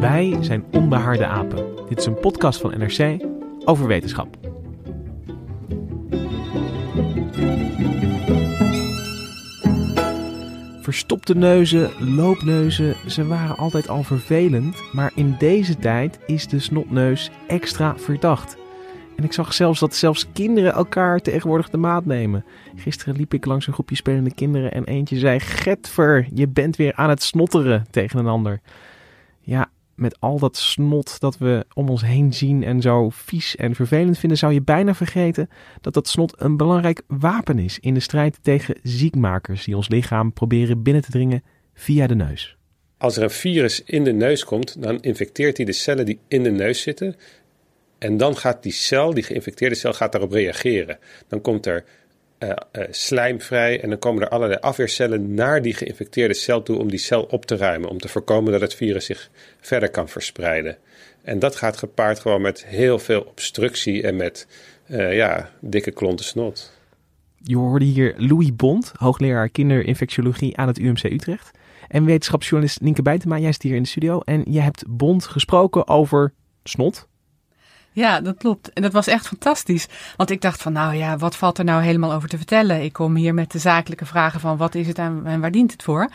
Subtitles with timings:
[0.00, 1.66] Wij zijn Onbehaarde Apen.
[1.88, 3.24] Dit is een podcast van NRC
[3.64, 4.36] over wetenschap.
[10.82, 17.30] Verstopte neuzen, loopneuzen, ze waren altijd al vervelend, maar in deze tijd is de snotneus
[17.46, 18.56] extra verdacht.
[19.16, 22.44] En ik zag zelfs dat zelfs kinderen elkaar tegenwoordig de maat nemen.
[22.76, 26.94] Gisteren liep ik langs een groepje spelende kinderen en eentje zei: Getver, je bent weer
[26.94, 28.60] aan het snotteren tegen een ander.
[29.40, 29.68] Ja,
[30.00, 34.18] met al dat snot dat we om ons heen zien en zo vies en vervelend
[34.18, 35.48] vinden, zou je bijna vergeten
[35.80, 40.32] dat dat snot een belangrijk wapen is in de strijd tegen ziekmakers die ons lichaam
[40.32, 41.42] proberen binnen te dringen
[41.74, 42.56] via de neus.
[42.98, 46.42] Als er een virus in de neus komt, dan infecteert hij de cellen die in
[46.42, 47.16] de neus zitten.
[47.98, 50.98] En dan gaat die cel, die geïnfecteerde cel, gaat daarop reageren.
[51.28, 51.84] Dan komt er
[52.40, 56.78] eh, eh, slijm vrij en dan komen er allerlei afweercellen naar die geïnfecteerde cel toe
[56.78, 57.88] om die cel op te ruimen.
[57.88, 60.76] Om te voorkomen dat het virus zich verder kan verspreiden.
[61.22, 64.46] En dat gaat gepaard gewoon met heel veel obstructie en met
[64.86, 66.72] eh, ja, dikke klonten snot.
[67.36, 71.50] Je hoorde hier Louis Bond, hoogleraar kinderinfectiologie aan het UMC Utrecht.
[71.88, 74.20] En wetenschapsjournalist Nienke Bijtema, jij zit hier in de studio.
[74.20, 77.08] En jij hebt Bond gesproken over snot.
[77.92, 78.72] Ja, dat klopt.
[78.72, 79.88] En dat was echt fantastisch.
[80.16, 82.82] Want ik dacht van, nou ja, wat valt er nou helemaal over te vertellen?
[82.82, 85.82] Ik kom hier met de zakelijke vragen van, wat is het en, waar dient het
[85.82, 86.10] voor?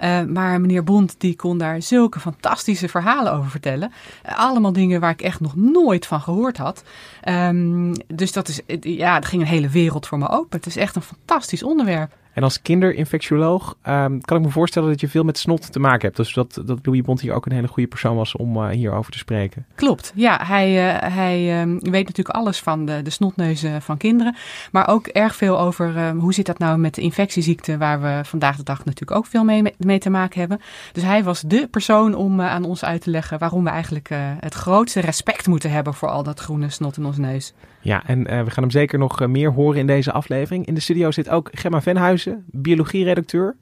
[0.00, 3.92] Uh, maar meneer Bond, die kon daar zulke fantastische verhalen over vertellen.
[4.26, 6.82] Uh, allemaal dingen waar ik echt nog nooit van gehoord had.
[7.28, 10.56] Um, dus dat is, ja, er ging een hele wereld voor me open.
[10.58, 12.12] Het is echt een fantastisch onderwerp.
[12.32, 16.00] En als kinderinfectioloog um, kan ik me voorstellen dat je veel met snot te maken
[16.00, 16.16] hebt.
[16.16, 19.12] Dus dat, dat Louis Bond hier ook een hele goede persoon was om uh, hierover
[19.12, 19.66] te spreken.
[19.74, 20.40] Klopt, ja.
[20.42, 24.36] Hij, uh, hij um, weet natuurlijk alles van de, de snotneuzen van kinderen.
[24.72, 27.78] Maar ook erg veel over um, hoe zit dat nou met de infectieziekten...
[27.78, 30.60] waar we vandaag de dag natuurlijk ook veel mee, mee te maken hebben.
[30.92, 33.38] Dus hij was de persoon om uh, aan ons uit te leggen...
[33.38, 34.08] waarom we eigenlijk
[34.40, 35.94] het grootste respect moeten hebben...
[35.94, 37.52] voor al dat groene snot in ons neus.
[37.82, 40.66] Ja, en we gaan hem zeker nog meer horen in deze aflevering.
[40.66, 42.19] In de studio zit ook Gemma Venhuizen,
[42.52, 43.56] biologieredacteur.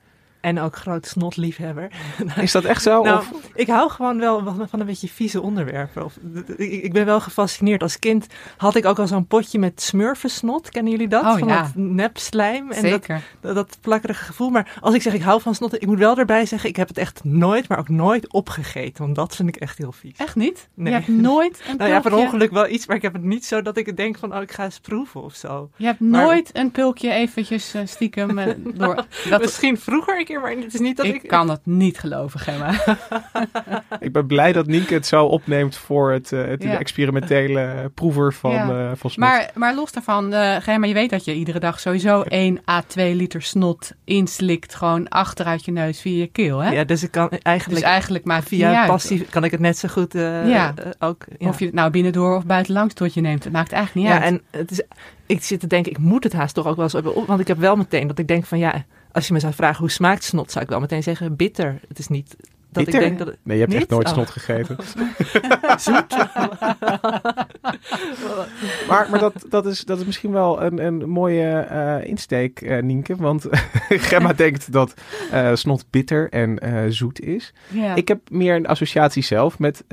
[0.48, 1.90] En ook groot snotliefhebber.
[2.40, 3.02] Is dat echt zo?
[3.02, 3.30] Nou, of?
[3.54, 6.04] ik hou gewoon wel van een beetje vieze onderwerpen.
[6.04, 6.18] Of,
[6.56, 7.82] ik, ik, ben wel gefascineerd.
[7.82, 8.26] Als kind
[8.56, 10.70] had ik ook al zo'n potje met smurfensnot.
[10.70, 11.22] Kennen jullie dat?
[11.22, 11.62] Oh, van ja.
[11.62, 12.70] dat nepslijm.
[12.70, 13.22] En Zeker.
[13.40, 14.50] Dat, dat, plakkerige gevoel.
[14.50, 16.88] Maar als ik zeg ik hou van snot, ik moet wel erbij zeggen, ik heb
[16.88, 19.04] het echt nooit, maar ook nooit opgegeten.
[19.04, 20.16] Want dat vind ik echt heel vies.
[20.16, 20.68] Echt niet?
[20.74, 20.92] Nee.
[20.92, 23.44] Je hebt nooit een Nou ja, per ongeluk wel iets, maar ik heb het niet
[23.44, 25.70] zo dat ik denk van, oh, ik ga eens proeven of zo.
[25.76, 28.94] Je hebt Maar- nooit een pulkje eventjes eh, stiekem eh, door...
[29.30, 31.14] Dat, Misschien vroeger een keer, maar het is niet dat ik...
[31.22, 32.74] ik kan het niet geloven, Gemma.
[34.00, 36.78] Ik ben blij dat Nienke het zo opneemt voor het, uh, het Ja.
[36.78, 38.68] experimentele proever van, Ja.
[38.68, 39.28] uh, van snot.
[39.28, 42.82] Maar, maar los daarvan, uh, Gemma, je weet dat je iedere dag sowieso 1 à
[42.86, 44.74] 2 liter snot inslikt.
[44.74, 46.70] Gewoon achteruit je neus via je keel, hè?
[46.70, 49.78] Ja, dus ik kan eigenlijk, dus eigenlijk maakt het via passief kan ik het net
[49.78, 50.72] zo goed eh, Ja.
[50.74, 51.24] eh, ook...
[51.38, 51.48] Ja.
[51.48, 53.44] Of je het nou binnendoor of buitenlangs tot je neemt.
[53.44, 54.32] Het maakt eigenlijk niet ja, uit.
[54.32, 54.82] en het is,
[55.26, 57.26] ik zit te denken, ik moet het haast toch ook wel eens hebben op.
[57.26, 59.78] Want ik heb wel meteen dat ik denk van ja, als je me zou vragen
[59.80, 61.80] hoe smaakt snot, zou ik wel meteen zeggen bitter.
[61.88, 62.36] Het is niet
[62.72, 63.02] dat Bitter?
[63.02, 63.36] ik denk dat het...
[63.42, 64.12] Nee, je hebt echt nooit Oh.
[64.12, 64.76] snot gegeten.
[65.80, 66.16] Zoet.
[68.88, 72.82] maar maar dat, dat, is, dat is misschien wel een, een mooie eh, insteek, eh,
[72.82, 73.16] Nienke.
[73.16, 73.46] Want
[74.08, 74.94] Gemma denkt dat
[75.30, 77.52] eh, snot bitter en eh, zoet is.
[77.68, 77.94] ja.
[77.94, 79.84] Ik heb meer een associatie zelf met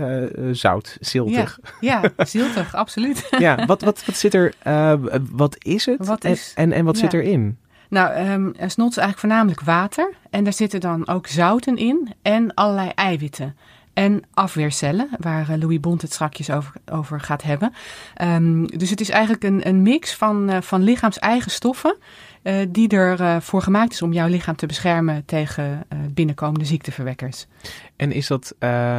[0.51, 1.59] zout, ziltig.
[1.79, 3.27] ja, zieltig, absoluut.
[3.39, 4.93] Ja, wat, wat, wat zit er, eh,
[5.31, 7.01] wat is het Wat en- en, en, wat ja.
[7.01, 7.57] zit erin?
[7.89, 10.13] Nou, ehm, snot is eigenlijk voornamelijk water.
[10.29, 13.55] En daar zitten dan ook zouten in en allerlei eiwitten.
[13.93, 17.73] en afweercellen, waar eh, Louis Bont het strakjes over, over gaat hebben.
[18.15, 21.97] Ehm, dus het is eigenlijk een, een mix van, uh, van lichaams-eigen stoffen
[22.43, 25.83] uh, die ervoor voor gemaakt is om jouw lichaam te beschermen tegen
[26.13, 27.47] binnenkomende ziekteverwekkers.
[27.95, 28.55] En is dat,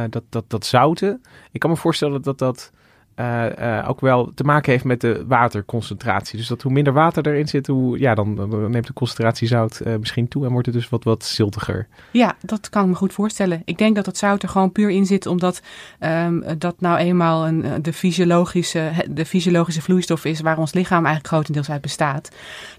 [0.09, 1.21] dat, dat, dat zouten?
[1.51, 2.71] Ik kan me voorstellen dat dat
[3.19, 6.37] uh, ook wel te maken heeft met de waterconcentratie.
[6.37, 9.81] Dus dat hoe minder water erin zit, hoe, ja, dan, dan neemt de concentratie zout
[9.87, 11.87] uh, misschien toe en wordt het dus wat, wat ziltiger.
[12.11, 13.61] Ja, dat kan ik me goed voorstellen.
[13.65, 15.61] Ik denk dat het zout er gewoon puur in zit, omdat
[15.99, 21.27] um, dat nou eenmaal een, de, fysiologische, de fysiologische vloeistof is waar ons lichaam eigenlijk
[21.27, 22.29] grotendeels uit bestaat.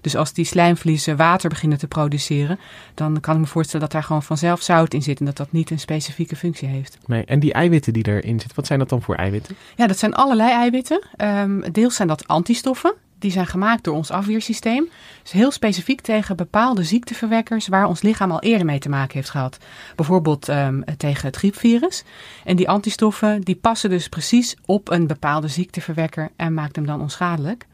[0.01, 2.59] Dus als die slijmvliezen water beginnen te produceren,
[2.93, 5.51] dan kan ik me voorstellen dat daar gewoon vanzelf zout in zit en dat dat
[5.51, 6.97] niet een specifieke functie heeft.
[7.05, 9.55] Nee, en die eiwitten die erin zitten, wat zijn dat dan voor eiwitten?
[9.75, 11.01] Ja, dat zijn alle allerlei eiwitten.
[11.17, 12.93] Um, deels zijn dat antistoffen.
[13.19, 14.89] Die zijn gemaakt door ons afweersysteem.
[15.21, 19.29] Dus heel specifiek tegen bepaalde ziekteverwekkers waar ons lichaam al eerder mee te maken heeft
[19.29, 19.57] gehad.
[19.95, 22.03] Bijvoorbeeld um, tegen het griepvirus.
[22.43, 27.01] En die antistoffen die passen dus precies op een bepaalde ziekteverwekker en maakt hem dan
[27.01, 27.67] onschadelijk.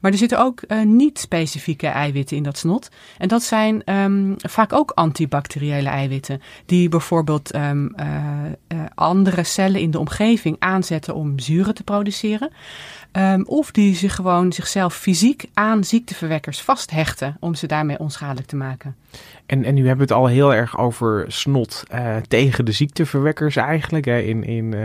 [0.00, 2.88] Maar er zitten ook uh, niet-specifieke eiwitten in dat snot.
[3.18, 6.42] En dat zijn um, vaak ook antibacteriële eiwitten.
[6.66, 8.06] Die bijvoorbeeld um, uh,
[8.68, 12.50] uh, andere cellen in de omgeving aanzetten om zuren te produceren.
[13.18, 18.56] Um, of die zich gewoon zichzelf fysiek aan ziekteverwekkers vasthechten om ze daarmee onschadelijk te
[18.56, 18.96] maken.
[19.46, 23.56] En, en nu hebben we het al heel erg over snot uh, tegen de ziekteverwekkers
[23.56, 24.04] eigenlijk.
[24.04, 24.18] Hè.
[24.18, 24.80] In, in, uh,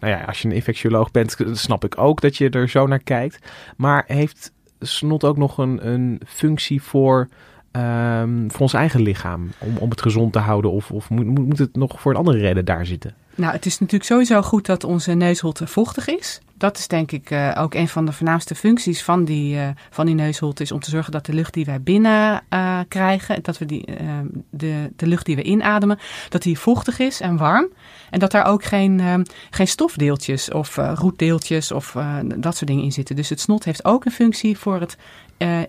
[0.00, 3.02] nou ja, als je een infectioloog bent, snap ik ook dat je er zo naar
[3.02, 3.38] kijkt.
[3.76, 7.28] Maar heeft snot ook nog een, een functie voor,
[7.72, 9.50] um, voor ons eigen lichaam?
[9.58, 10.70] Om, om het gezond te houden?
[10.70, 13.14] Of, of moet, moet het nog voor een andere reden daar zitten?
[13.34, 16.40] Nou, het is natuurlijk sowieso goed dat onze neusholte vochtig is.
[16.62, 20.06] Dat is denk ik uh, ook een van de voornaamste functies van die, uh, van
[20.06, 20.62] die neusholte.
[20.62, 23.84] Is om te zorgen dat de lucht die wij binnen uh, krijgen, dat we die,
[24.50, 25.98] de, de lucht die we inademen,
[26.28, 27.68] dat die vochtig is en warm.
[28.10, 31.96] En dat daar ook geen, geen stofdeeltjes of roetdeeltjes of
[32.36, 33.16] dat soort dingen in zitten.
[33.16, 34.96] Dus het snot heeft ook een functie voor het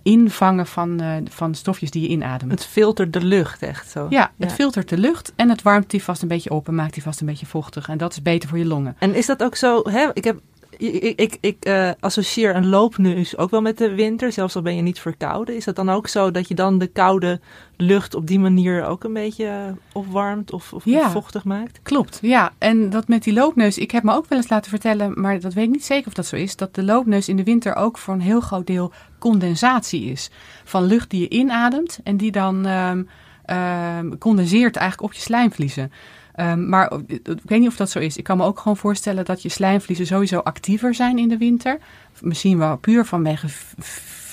[0.04, 2.52] invangen van, van stofjes die je inademt.
[2.52, 4.08] Het filtert de lucht echt zo.
[4.10, 4.56] Ja, het ja.
[4.56, 7.20] filtert de lucht en het warmt die vast een beetje op en maakt die vast
[7.20, 7.90] een beetje vochtig.
[7.90, 8.96] En dat is beter voor je longen.
[9.00, 9.82] En is dat ook zo?
[9.90, 10.10] Hè?
[10.14, 10.40] Ik heb
[10.78, 14.76] ik, ik, ik uh, associeer een loopneus ook wel met de winter, zelfs al ben
[14.76, 15.56] je niet verkouden.
[15.56, 17.40] Is dat dan ook zo dat je dan de koude
[17.78, 21.80] lucht op die manier ook een beetje opwarmt of, of ja, vochtig maakt?
[21.84, 22.54] Klopt, ja.
[22.58, 25.54] En dat met die loopneus, ik heb me ook wel eens laten vertellen, maar dat
[25.54, 27.98] weet ik niet zeker of dat zo is, dat de loopneus in de winter ook
[27.98, 30.30] voor een heel groot deel condensatie is.
[30.64, 33.08] Van lucht die je inademt en die dan um,
[33.46, 35.92] um, condenseert eigenlijk op je slijmvliezen.
[36.40, 38.18] Um, maar ik weet niet of dat zo is.
[38.18, 41.78] Ik kan me ook gewoon voorstellen dat je slijmvliezen sowieso actiever zijn in de winter.
[42.22, 43.48] Misschien wel puur vanwege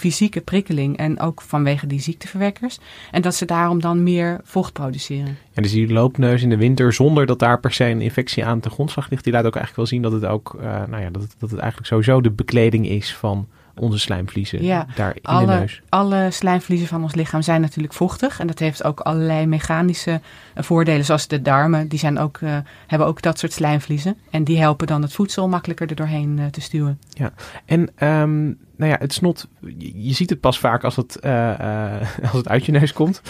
[0.00, 2.78] fysieke prikkeling en ook vanwege die ziekteverwekkers.
[3.10, 5.36] En dat ze daarom dan meer vocht produceren.
[5.52, 8.60] Ja, dus die loopneus in de winter zonder dat daar per se een infectie aan
[8.60, 11.10] te grondslag ligt, die laat ook eigenlijk wel zien dat het ook, uh, nou ja,
[11.10, 15.52] dat het eigenlijk sowieso de bekleding is van onze slijmvliezen ja, daar in alle, de
[15.52, 15.82] neus.
[15.88, 18.40] Alle slijmvliezen van ons lichaam zijn natuurlijk vochtig.
[18.40, 20.20] En dat heeft ook allerlei mechanische
[20.54, 21.04] voordelen.
[21.04, 22.56] Zoals de darmen, die zijn ook, uh,
[22.86, 24.16] hebben ook dat soort slijmvliezen.
[24.30, 27.00] En die helpen dan het voedsel makkelijker er doorheen uh, te stuwen.
[27.08, 27.32] Ja,
[27.64, 32.32] en um, nou ja, het snot, je, ziet het pas vaak als het, uh, als
[32.32, 33.22] het uit je neus komt.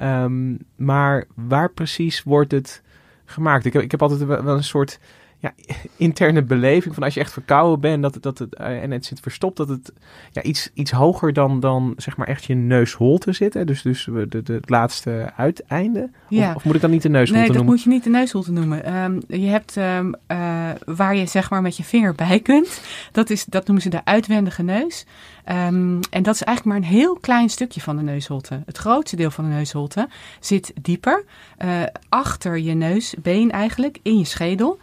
[0.00, 2.82] um, maar waar precies wordt het
[3.24, 3.64] gemaakt?
[3.64, 4.98] Ik heb, ik heb altijd wel een soort
[5.42, 5.54] ja,
[5.96, 9.20] interne beleving van als je echt verkouden bent dat, dat het, uh, en het zit
[9.20, 9.92] verstopt, dat het
[10.30, 13.54] ja, iets, iets hoger dan, dan zeg maar echt je neusholte zit.
[13.54, 13.64] Hè?
[13.64, 16.10] Dus, dus de, de, het laatste uiteinde.
[16.28, 16.48] Ja.
[16.50, 17.66] Of, of, moet ik dan niet de neusholte nee, noemen?
[17.66, 19.02] Nee, dat moet je niet de neusholte noemen.
[19.02, 22.82] Um, je hebt um, uh, waar je zeg maar met je vinger bij kunt.
[23.12, 25.06] Dat, is, dat noemen ze de uitwendige neus.
[25.48, 28.62] Um, en dat is eigenlijk maar een heel klein stukje van de neusholte.
[28.66, 30.08] Het grootste deel van de neusholte
[30.40, 31.24] zit dieper.
[31.64, 34.78] Uh, achter je neusbeen eigenlijk, in je schedel.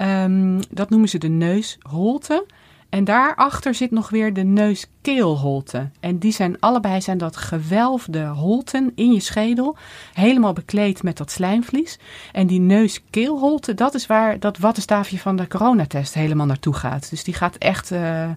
[0.00, 2.46] Um, dat noemen ze de neusholte.
[2.94, 5.90] En daarachter zit nog weer de neuskeelholte.
[6.00, 9.76] En die zijn allebei zijn dat gewelfde holten in je schedel.
[10.12, 11.98] Helemaal bekleed met dat slijmvlies.
[12.32, 17.10] En die neuskeelholte, dat is waar dat wattenstaafje van de coronatest helemaal naartoe gaat.
[17.10, 18.32] Dus die gaat echt uh, uh,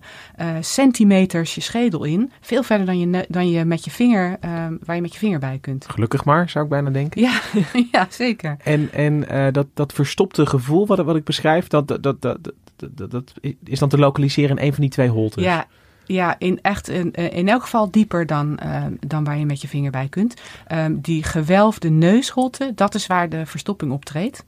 [0.60, 2.32] centimeters je schedel in.
[2.42, 5.40] Veel verder dan je, dan je met je vinger, uh, waar je met je vinger
[5.40, 5.86] bij kunt.
[5.90, 7.22] Gelukkig maar, zou ik bijna denken.
[7.22, 7.42] Ja,
[7.92, 8.58] ja zeker.
[8.64, 12.40] En, en dat, dat verstopte gevoel wat, wat ik beschrijf, dat, dat, dat, dat,
[12.78, 15.44] dat, dat is dan te lokaliseren in een van die twee holtes.
[15.44, 15.66] Ja,
[16.06, 19.68] ja, in, echt in, in elk geval dieper dan, uh, dan waar je met je
[19.68, 20.42] vinger bij kunt.
[20.72, 24.46] Um, die gewelfde neusholte, dat is waar de verstopping optreedt.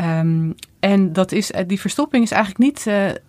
[0.00, 2.82] Um, en dat is, die verstopping is eigenlijk niet,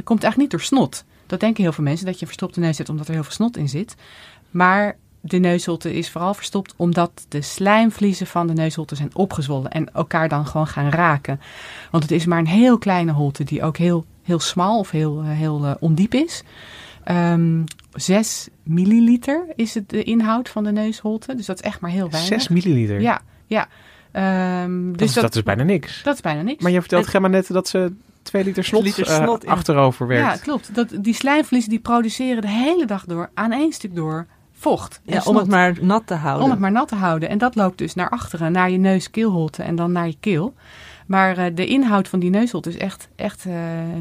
[0.03, 1.05] komt eigenlijk niet door snot.
[1.25, 3.31] Dat denken heel veel mensen, dat je een verstopte neus hebt omdat er heel veel
[3.31, 3.95] snot in zit.
[4.51, 9.93] Maar de neusholte is vooral verstopt omdat de slijmvliezen van de neusholte zijn opgezwollen en
[9.93, 11.39] elkaar dan gewoon gaan raken.
[11.91, 15.21] Want het is maar een heel kleine holte die ook heel, heel smal of heel,
[15.21, 16.43] eh, heel eh, ondiep is.
[17.03, 17.63] Ehm
[17.95, 22.09] 6 milliliter is het de inhoud van de neusholte, dus dat is echt maar heel
[22.09, 22.41] weinig.
[22.41, 23.01] 6 milliliter.
[23.01, 23.67] Ja, ja.
[24.11, 26.03] Ehm, dat, dus is, dat is bijna niks.
[26.03, 26.63] dat is bijna niks.
[26.63, 30.35] Maar je vertelt Gemma net dat ze 2 liter snot, liter eh, snot achterover werkt.
[30.35, 30.75] Ja, klopt.
[30.75, 35.01] Dat, die slijmvliezen die produceren de hele dag door aan één stuk door vocht.
[35.05, 36.43] en Ja, om het maar nat te houden.
[36.43, 37.29] Om het maar nat te houden.
[37.29, 40.53] En dat loopt dus naar achteren, naar je neus-keelholte en dan naar je keel.
[41.05, 43.53] Maar eh, de inhoud van die neusholte is echt, echt eh,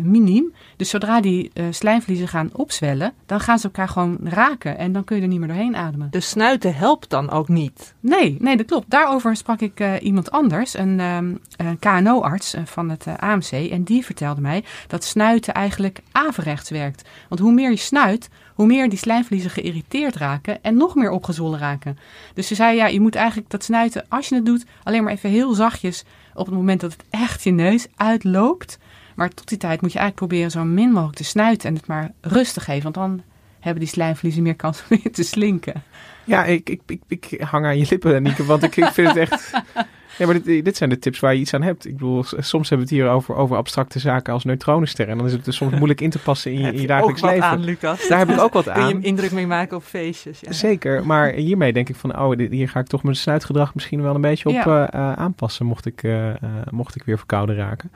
[0.02, 0.52] miniem.
[0.76, 4.78] Dus zodra die eh, slijmvliezen gaan opzwellen, dan gaan ze elkaar gewoon raken.
[4.78, 6.08] En dan kun je er niet meer doorheen ademen.
[6.11, 7.94] De snuiten helpt dan ook niet.
[8.00, 8.90] Nee, nee, dat klopt.
[8.90, 13.50] Daarover sprak ik iemand anders, een, ehm, een KNO-arts van het AMC.
[13.50, 17.08] En die vertelde mij dat snuiten eigenlijk averechts werkt.
[17.28, 21.58] Want hoe meer je snuit, hoe meer die slijmvliezen geïrriteerd raken en nog meer opgezwollen
[21.58, 21.99] raken.
[22.34, 25.12] Dus ze zei, ja, je moet eigenlijk dat snuiten, als je het doet, alleen maar
[25.12, 26.04] even heel zachtjes
[26.35, 28.79] op het moment dat het echt je neus uitloopt.
[29.14, 31.87] Maar tot die tijd moet je eigenlijk proberen zo min mogelijk te snuiten en het
[31.87, 32.83] maar rustig geven.
[32.83, 33.23] Want dan
[33.61, 35.83] hebben die slijmvliezen meer kans om weer te slinken.
[36.25, 39.17] Ja, ik, ik, ik, ik hang aan je lippen, Nieke, want ik, ik vind het
[39.17, 39.50] echt...
[40.18, 41.87] Ja, maar dit, dit zijn de tips waar je iets aan hebt.
[41.87, 45.12] Ik bedoel, soms hebben we het hier over, over abstracte zaken als neutronensterren.
[45.12, 47.21] En dan is het dus soms moeilijk in te passen in je, in je dagelijks
[47.23, 47.49] ook wat leven.
[47.50, 48.09] aan, Lucas.
[48.09, 49.02] Daar heb ik ook wat Kun je aan.
[49.02, 50.40] indruk mee maken op feestjes.
[50.40, 50.52] Ja.
[50.52, 54.02] Zeker, maar hiermee denk ik van, oh, dit- hier ga ik toch mijn snuitgedrag misschien
[54.02, 54.88] wel een beetje op Ja.
[54.90, 56.37] eh, eh, aanpassen, mocht ik, eh, eh,
[56.71, 57.90] mocht ik weer verkouden raken.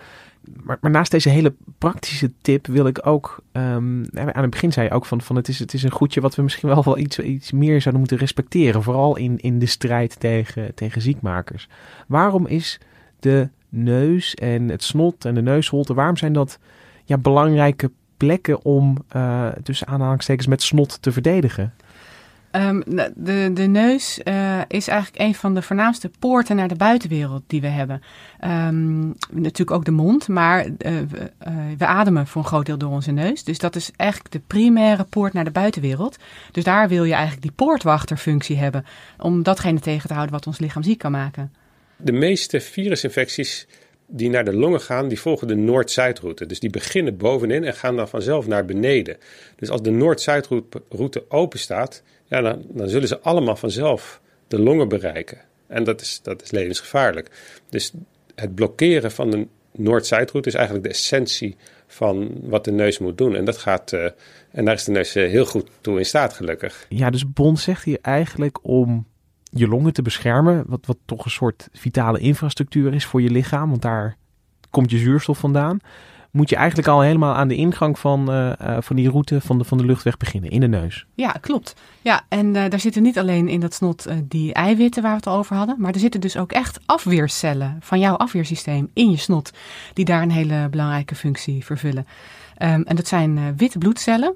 [0.63, 4.95] Maar, naast deze hele praktische tip wil ik ook, ehm, aan het begin zei je
[4.95, 7.19] ook van, van het, is, het is een goedje wat we misschien wel, wel iets,
[7.19, 11.69] iets meer zouden moeten respecteren, vooral in, in de strijd tegen, tegen ziekmakers.
[12.07, 12.81] Waarom is
[13.21, 16.59] de neus en het snot en de neusholte, waarom zijn dat
[17.05, 21.75] ja, belangrijke plekken om eh, tussen aanhalingstekens met snot te verdedigen?
[22.59, 22.81] Ehm,
[23.17, 27.61] de, de neus eh, is eigenlijk een van de voornaamste poorten naar de buitenwereld die
[27.61, 28.03] we hebben.
[28.41, 32.79] Ehm, natuurlijk ook de mond, maar eh, we, eh, we ademen voor een groot deel
[32.79, 33.45] door onze neus.
[33.45, 36.17] Dus dat is eigenlijk de primaire poort naar de buitenwereld.
[36.53, 38.85] Dus daar wil je eigenlijk die poortwachterfunctie hebben.
[39.19, 41.53] Om datgene tegen te houden wat ons lichaam ziek kan maken.
[41.97, 43.67] De meeste virusinfecties
[44.07, 46.47] die naar de longen gaan, die volgen de Noord-Zuidroute.
[46.47, 49.17] Dus die beginnen bovenin en gaan dan vanzelf naar beneden.
[49.57, 55.39] Dus als de Noord-Zuidroute open staat, ja, dan, zullen ze allemaal vanzelf de longen bereiken.
[55.67, 57.31] En dat is, dat is levensgevaarlijk.
[57.71, 57.93] Dus
[58.35, 61.57] het blokkeren van de Noord-Zuidroute is eigenlijk de essentie
[61.87, 63.35] van wat de neus moet doen.
[63.35, 64.05] En, dat gaat, eh,
[64.51, 66.87] en daar is de neus eh, heel goed toe in staat, gelukkig.
[66.89, 69.07] Ja, dus Bond zegt hier eigenlijk om
[69.51, 73.71] je longen te beschermen, wat, wat toch een soort vitale infrastructuur is voor je lichaam,
[73.71, 74.17] want daar
[74.71, 75.79] komt je zuurstof vandaan,
[76.31, 79.59] moet je eigenlijk al helemaal aan de ingang van, eh, eh, van die route van
[79.59, 81.07] de, van de luchtweg beginnen, in de neus.
[81.15, 81.75] Ja, klopt.
[82.03, 85.27] Ja, en eh, daar zitten niet alleen in dat snot die eiwitten waar we het
[85.27, 89.17] al over hadden, maar er zitten dus ook echt afweercellen van jouw afweersysteem in je
[89.17, 89.51] snot,
[89.93, 92.07] die daar een hele belangrijke functie vervullen.
[92.57, 94.35] Ehm, en dat zijn witte bloedcellen.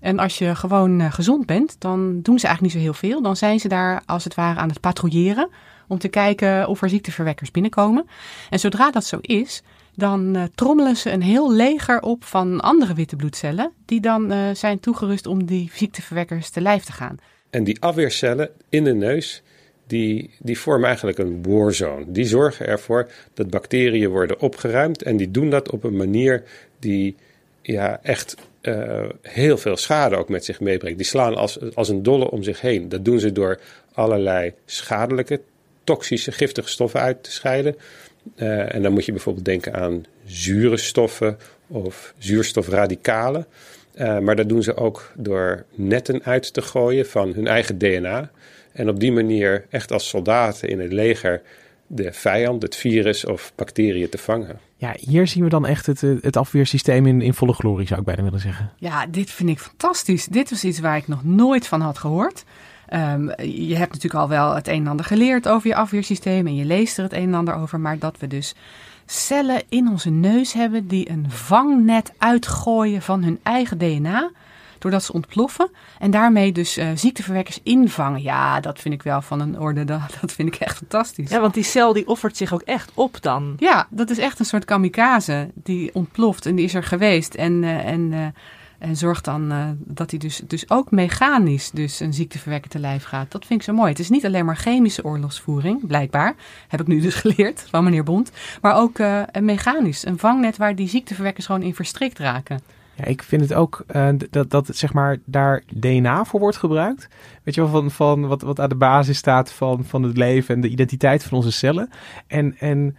[0.00, 3.22] En als je gewoon gezond bent, dan doen ze eigenlijk niet zo heel veel.
[3.22, 5.48] Dan zijn ze daar als het ware aan het patrouilleren
[5.88, 8.06] om te kijken of er ziekteverwekkers binnenkomen.
[8.50, 9.62] En zodra dat zo is,
[10.00, 14.38] dan eh, trommelen ze een heel leger op van andere witte bloedcellen, die dan eh,
[14.54, 17.16] zijn toegerust om die ziekteverwekkers te lijf te gaan.
[17.50, 19.42] En die afweercellen in de neus,
[19.86, 22.04] die, die vormen eigenlijk een warzone.
[22.06, 25.02] Die zorgen ervoor dat bacteriën worden opgeruimd.
[25.02, 26.42] En die doen dat op een manier
[26.78, 27.16] die
[27.62, 30.98] ja, echt eh, heel veel schade ook met zich meebrengt.
[30.98, 32.88] Die slaan als, als een dolle om zich heen.
[32.88, 33.60] Dat doen ze door
[33.92, 35.40] allerlei schadelijke,
[35.84, 37.76] toxische, giftige stoffen uit te scheiden.
[38.34, 43.46] Eh, en dan moet je bijvoorbeeld denken aan zure stoffen of zuurstofradicalen.
[43.94, 48.30] Eh, maar dat doen ze ook door netten uit te gooien van hun eigen DNA.
[48.72, 51.42] En op die manier echt als soldaten in het leger
[51.86, 54.58] de vijand, het virus of bacteriën te vangen.
[54.76, 58.00] Ja, hier zien we dan echt het, eh, het afweersysteem in, in volle glorie, zou
[58.00, 58.72] ik bijna willen zeggen.
[58.76, 60.26] Ja, dit vind ik fantastisch.
[60.26, 62.44] Dit was iets waar ik nog nooit van had gehoord.
[62.90, 66.54] Ehm, je hebt natuurlijk al wel het een en ander geleerd over je afweersysteem en
[66.54, 68.54] je leest er het een en ander over, maar dat we dus
[69.06, 74.30] cellen in onze neus hebben die een vangnet uitgooien van hun eigen DNA,
[74.78, 78.22] doordat ze ontploffen en daarmee dus eh, ziekteverwekkers invangen.
[78.22, 81.30] Ja, dat vind ik wel van een orde, dat, dat vind ik echt fantastisch.
[81.30, 83.54] Ja, want die cel die offert zich ook echt op dan.
[83.58, 85.50] Ja, dat is echt een soort kamikaze.
[85.54, 87.34] Die ontploft en die is er geweest.
[87.34, 88.26] En, eh, en, eh,
[88.80, 93.04] en zorgt dan eh, dat hij dus, dus ook mechanisch dus een ziekteverwekker te lijf
[93.04, 93.30] gaat.
[93.30, 93.90] Dat vind ik zo mooi.
[93.90, 96.34] Het is niet alleen maar chemische oorlogsvoering, blijkbaar.
[96.68, 98.30] Heb ik nu dus geleerd van meneer Bond.
[98.60, 100.06] Maar ook eh, een mechanisch.
[100.06, 102.60] Een vangnet waar die ziekteverwekkers gewoon in verstrikt raken.
[102.94, 107.08] Ja, ik vind het ook eh, dat, dat zeg maar daar DNA voor wordt gebruikt.
[107.42, 110.54] Weet je wel, van, van wat, wat aan de basis staat van, van het leven
[110.54, 111.90] en de identiteit van onze cellen.
[112.26, 112.96] En, en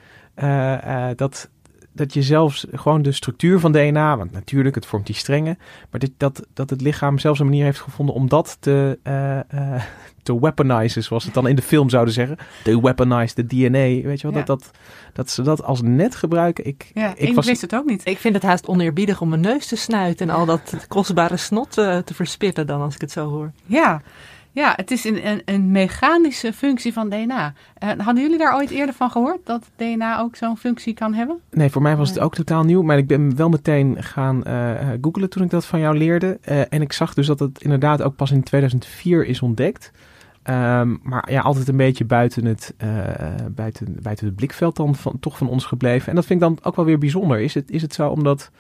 [1.16, 1.50] dat,
[1.94, 5.58] dat je zelfs gewoon de structuur van DNA, want natuurlijk, het vormt die strengen,
[5.90, 9.40] maar dat, dat, dat het lichaam zelfs een manier heeft gevonden om dat te, eh
[9.40, 9.82] eh
[10.24, 12.38] te weaponizen, zoals ze het dan in de film zouden zeggen.
[12.64, 14.44] Te weaponize de DNA, weet je wel, Ja.
[14.44, 14.72] dat, dat,
[15.14, 16.66] dat ze dat als net gebruiken.
[16.66, 18.02] Ik, Ja, ik ik, was, wist het ook niet.
[18.06, 21.78] Ik vind het haast oneerbiedig om mijn neus te snuiten en al dat kostbare snot
[21.78, 23.52] eh, te verspillen dan, als ik het zo hoor.
[23.66, 24.02] Ja,
[24.52, 27.54] ja het is een, een, een mechanische functie van DNA.
[27.74, 29.40] Eh, hadden jullie daar ooit eerder van gehoord?
[29.44, 31.40] Dat DNA ook zo'n functie kan hebben?
[31.52, 32.82] Nee, voor mij was het ook totaal nieuw.
[32.82, 36.38] Maar ik ben wel meteen gaan eh googlen toen ik dat van jou leerde.
[36.42, 39.92] Eh, en ik zag dus dat het inderdaad ook pas in 2004 is ontdekt.
[40.44, 42.74] Ehm, maar ja, altijd een beetje buiten het,
[43.52, 46.10] buiten, buiten het blikveld dan van, toch van ons gebleven.
[46.10, 47.40] En dat vind ik dan ook wel weer bijzonder.
[47.40, 48.52] Is het, is het zo omdat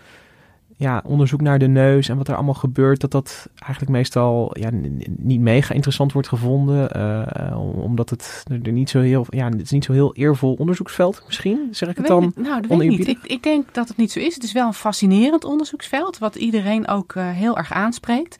[0.81, 4.69] ja, onderzoek naar de neus en wat er allemaal gebeurt, dat dat eigenlijk meestal ja,
[5.17, 6.91] niet mega interessant wordt gevonden.
[6.91, 11.23] eh, omdat het er niet zo heel, ja, het is niet zo heel eervol onderzoeksveld
[11.25, 12.23] misschien, zeg ik het dan?
[12.23, 13.07] ik- nou, dat weet ik niet.
[13.07, 14.33] Ik, ik denk dat het niet zo is.
[14.33, 18.37] Het is wel een fascinerend onderzoeksveld, wat iedereen ook eh, heel erg aanspreekt.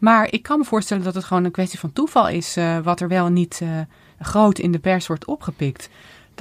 [0.00, 3.00] Maar ik kan me voorstellen dat het gewoon een kwestie van toeval is, eh, wat
[3.00, 3.62] er wel niet
[4.20, 5.88] groot in de pers wordt opgepikt.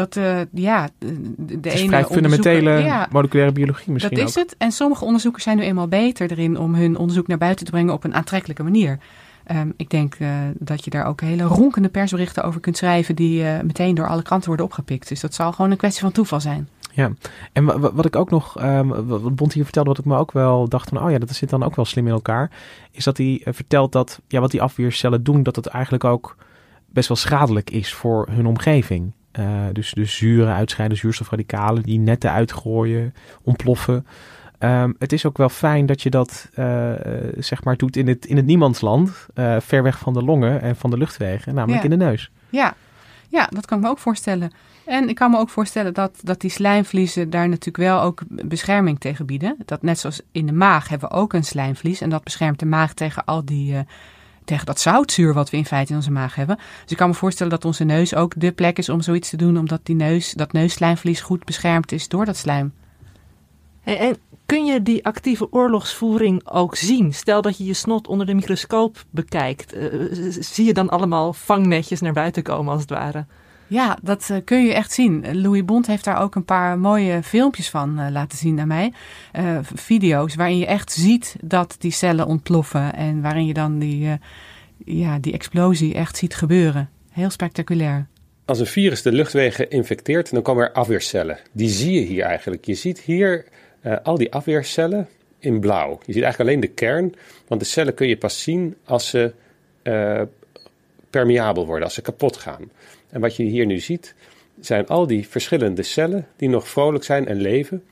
[0.01, 4.27] Dat, eh, ja, de, de Het is ene vrij fundamentele ja, moleculaire biologie misschien dat
[4.29, 4.43] is ook.
[4.43, 4.55] het.
[4.57, 7.93] En sommige onderzoekers zijn nu eenmaal beter erin om hun onderzoek naar buiten te brengen
[7.93, 8.99] op een aantrekkelijke manier.
[9.43, 10.29] Ehm, ik denk eh,
[10.59, 14.21] dat je daar ook hele ronkende persberichten over kunt schrijven die eh, meteen door alle
[14.21, 15.07] kranten worden opgepikt.
[15.07, 16.67] Dus dat zal gewoon een kwestie van toeval zijn.
[16.93, 17.11] Ja,
[17.53, 20.15] en wa- wa- wat ik ook nog, ehm, wat Bont hier vertelde, wat ik me
[20.17, 22.51] ook wel dacht van, oh ja, dat zit dan ook wel slim in elkaar,
[22.91, 26.35] is dat hij vertelt dat, ja, wat die afweercellen doen, dat het eigenlijk ook
[26.85, 29.11] best wel schadelijk is voor hun omgeving.
[29.31, 34.05] Eh, dus, dus zuren uitscheiden, zuurstofradicalen, die netten uitgooien, ontploffen.
[34.57, 38.07] Ehm, het is ook wel fijn dat je dat, eh, eh, zeg maar, doet in
[38.07, 39.27] het, in het niemandsland,
[39.59, 41.89] ver weg van de longen en van de luchtwegen, namelijk Ja.
[41.89, 42.31] in de neus.
[42.49, 42.73] Ja.
[43.29, 44.51] ja, dat kan ik me ook voorstellen.
[44.85, 48.99] En ik kan me ook voorstellen dat, dat die slijmvliezen daar natuurlijk wel ook bescherming
[48.99, 49.55] tegen bieden.
[49.65, 52.01] Dat net zoals in de maag hebben we ook een slijmvlies.
[52.01, 53.85] En dat beschermt de maag tegen al die,
[54.63, 56.55] dat zoutzuur wat we in feite in onze maag hebben.
[56.55, 59.37] Dus ik kan me voorstellen dat onze neus ook de plek is om zoiets te
[59.37, 59.57] doen.
[59.57, 62.73] Omdat die neus, dat neusslijmvlies goed beschermd is door dat slijm.
[63.83, 67.13] En, kun je die actieve oorlogsvoering ook zien?
[67.13, 69.73] Stel dat je je snot onder de microscoop bekijkt.
[69.73, 69.89] eh,
[70.39, 73.25] zie je dan allemaal vangnetjes naar buiten komen als het ware?
[73.71, 75.41] Ja, dat eh, kun je echt zien.
[75.41, 78.93] Louis Bond heeft daar ook een paar mooie filmpjes van eh, laten zien aan mij.
[79.31, 82.93] Eh, video's waarin je echt ziet dat die cellen ontploffen.
[82.93, 84.19] En waarin je dan die,
[84.85, 86.89] ja, die explosie echt ziet gebeuren.
[87.11, 88.07] Heel spectaculair.
[88.45, 91.39] Als een virus de luchtwegen infecteert, dan komen er afweercellen.
[91.51, 92.65] Die zie je hier eigenlijk.
[92.65, 93.45] Je ziet hier
[94.03, 95.07] al die afweercellen
[95.39, 95.99] in blauw.
[96.05, 97.13] Je ziet eigenlijk alleen de kern,
[97.47, 99.33] want de cellen kun je pas zien als ze
[101.09, 102.69] permeabel worden, als ze kapot gaan.
[103.11, 104.15] En wat je hier nu ziet,
[104.59, 107.83] zijn al die verschillende cellen die nog vrolijk zijn en leven.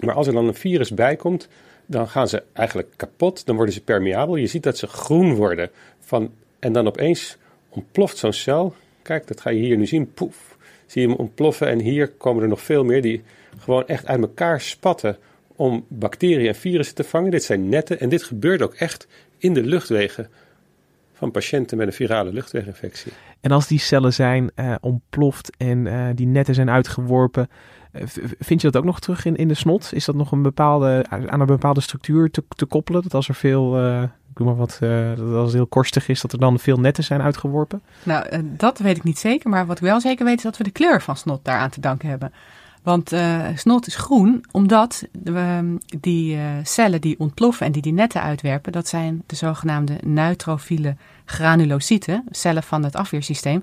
[0.00, 1.48] Maar als er dan een virus bij komt,
[1.86, 3.46] dan gaan ze eigenlijk kapot.
[3.46, 4.36] Dan worden ze permeabel.
[4.36, 5.70] Je ziet dat ze groen worden.
[6.00, 7.36] Van, en dan opeens
[7.68, 8.74] ontploft zo'n cel.
[9.02, 10.12] Kijk, dat ga je hier nu zien.
[10.12, 10.56] Poef.
[10.86, 11.68] Zie je hem ontploffen.
[11.68, 13.22] En hier komen er nog veel meer die
[13.58, 15.18] gewoon echt uit elkaar spatten
[15.56, 17.30] om bacteriën en virussen te vangen.
[17.30, 18.00] Dit zijn netten.
[18.00, 19.06] En dit gebeurt ook echt
[19.38, 20.28] in de luchtwegen
[21.14, 23.12] van patiënten met een virale luchtweginfectie.
[23.40, 27.48] En als die cellen zijn eh, ontploft en eh, die netten zijn uitgeworpen,
[27.94, 28.02] eh,
[28.38, 29.90] vind je dat ook nog terug in, in de snot?
[29.92, 33.02] Is dat nog een bepaalde, aan een bepaalde structuur te, te koppelen?
[33.02, 36.08] Dat als er veel, eh, ik doe maar wat, eh, dat als het heel korstig
[36.08, 37.82] is, dat er dan veel netten zijn uitgeworpen?
[38.02, 39.50] Nou, dat weet ik niet zeker.
[39.50, 41.80] Maar wat ik wel zeker weet is dat we de kleur van snot daaraan te
[41.80, 42.32] danken hebben.
[42.84, 47.92] Want eh, snot is groen omdat ehm, die eh, cellen die ontploffen en die die
[47.92, 53.62] netten uitwerpen, dat zijn de zogenaamde neutrofiele granulocyten, cellen van het afweersysteem.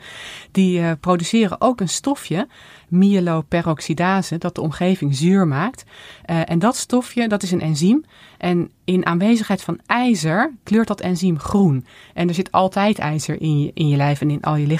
[0.51, 2.47] Die eh, produceren ook een stofje,
[2.87, 5.83] myeloperoxidase, dat de omgeving zuur maakt.
[6.25, 8.05] En dat stofje, dat is een enzym.
[8.37, 11.85] En in aanwezigheid van ijzer kleurt dat enzym groen.
[12.13, 14.79] En er zit altijd ijzer in je, in je lijf en in al je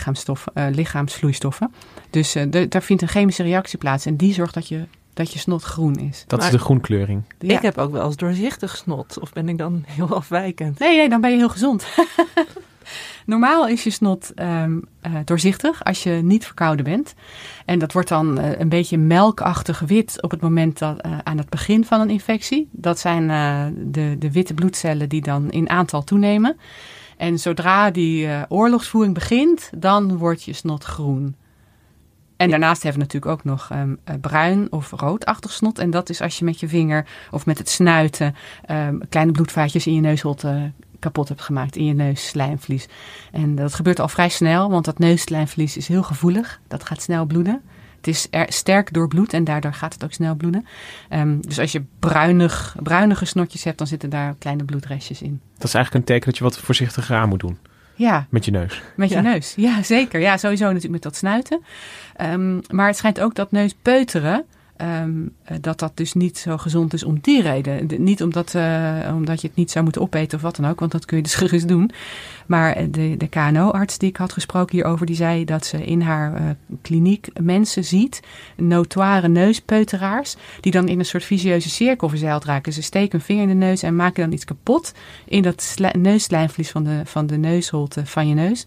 [0.72, 1.72] lichaamsvloeistoffen.
[2.12, 4.06] Dus eh, daar vindt een chemische reactie plaats.
[4.06, 6.24] En die zorgt dat je, dat je snot groen is.
[6.28, 7.24] Dat Maar- is de groenkleuring.
[7.40, 7.56] Ja.
[7.56, 9.20] Ik heb ook wel eens doorzichtig snot.
[9.20, 10.80] Of ben ik dan heel afwijkend?
[10.80, 11.86] Nee, nee, dan ben je heel gezond.
[13.26, 17.14] Normaal is je snot ehm, eh, doorzichtig als je niet verkouden bent.
[17.66, 21.38] En dat wordt dan eh, een beetje melkachtig wit op het moment dat, eh, aan
[21.38, 22.70] het begin van een infectie.
[22.72, 26.58] Dat zijn eh, de, de witte bloedcellen die dan in aantal toenemen.
[27.18, 31.36] En zodra die eh, oorlogsvoering begint, dan wordt je snot groen.
[32.42, 35.80] En daarnaast hebben we natuurlijk ook nog ehm, eh, bruin of roodachtig snot.
[35.80, 39.88] En dat is als je met je vinger of met het snuiten ehm, kleine bloedvaatjes
[39.88, 42.88] in je neusholte kapot hebt gemaakt in je neusslijmvlies.
[43.32, 46.60] En dat gebeurt al vrij snel, want dat neusslijmvlies is heel gevoelig.
[46.68, 47.62] Dat gaat snel bloeden.
[47.98, 50.66] Het is er sterk door bloed en daardoor gaat het ook snel bloeden.
[51.10, 55.42] Ehm, dus als je bruinig, bruinige snotjes hebt, dan zitten daar kleine bloedrestjes in.
[55.58, 57.58] Dat is eigenlijk een teken dat je wat voorzichtiger aan moet doen.
[58.02, 58.82] Ja, Met je neus.
[58.96, 59.22] met je Ja.
[59.22, 59.54] neus.
[59.58, 60.20] Ja, zeker.
[60.20, 61.62] Ja, sowieso natuurlijk met dat snuiten.
[62.16, 64.46] Ehm, maar het schijnt ook dat neuspeuteren,
[64.82, 65.12] ehm,
[65.44, 67.88] eh, dat dat dus niet zo gezond is om die reden.
[67.88, 70.80] De- niet omdat, eh, omdat je het niet zou moeten opeten of wat dan ook,
[70.80, 71.92] want dat kun je dus gerust doen.
[72.46, 76.02] Maar eh, de, de KNO-arts die ik had gesproken hierover, die zei dat ze in
[76.02, 78.20] haar kliniek mensen ziet,
[78.58, 82.74] notoire neuspeuteraars, die dan in een soort vicieuze cirkel verzeild raken.
[82.74, 84.94] Ze steken een vinger in de neus en maken dan iets kapot
[85.26, 88.66] in dat sli- neusslijmvlies van de, van de neusholte van je neus.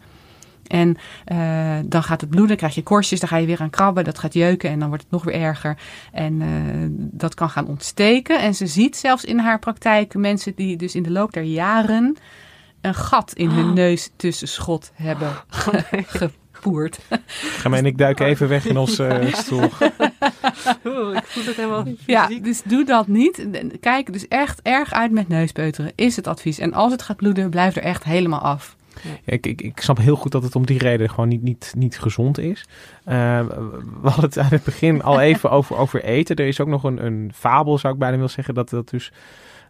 [0.67, 4.05] En eh, dan gaat het bloeden, krijg je korstjes, dan ga je weer aan krabben,
[4.05, 5.77] dat gaat jeuken en dan wordt het nog weer erger.
[6.13, 6.49] En eh,
[6.91, 8.41] dat kan gaan ontsteken.
[8.41, 12.17] En ze ziet zelfs in haar praktijk mensen die dus in de loop der jaren
[12.81, 15.33] een gat in hun neus tussenschot hebben
[16.07, 16.99] gepoerd.
[17.27, 19.61] Ga en ik duiken even weg in onze eh, stoel.
[20.87, 22.45] Oeh, ik voel het helemaal Ja, fysiek.
[22.45, 23.47] dus doe dat niet.
[23.81, 26.59] Kijk dus echt erg uit met neuspeuteren, is het advies.
[26.59, 28.77] En als het gaat bloeden, blijf er echt helemaal af.
[29.25, 31.99] Ik, ik, ik snap heel goed dat het om die reden gewoon niet, niet, niet
[31.99, 32.65] gezond is.
[33.05, 33.47] Eh,
[34.01, 36.37] we hadden het aan het begin al even over, over eten.
[36.37, 38.55] Er is ook nog een, een fabel, zou ik bijna willen zeggen.
[38.55, 39.13] Dat dat dus,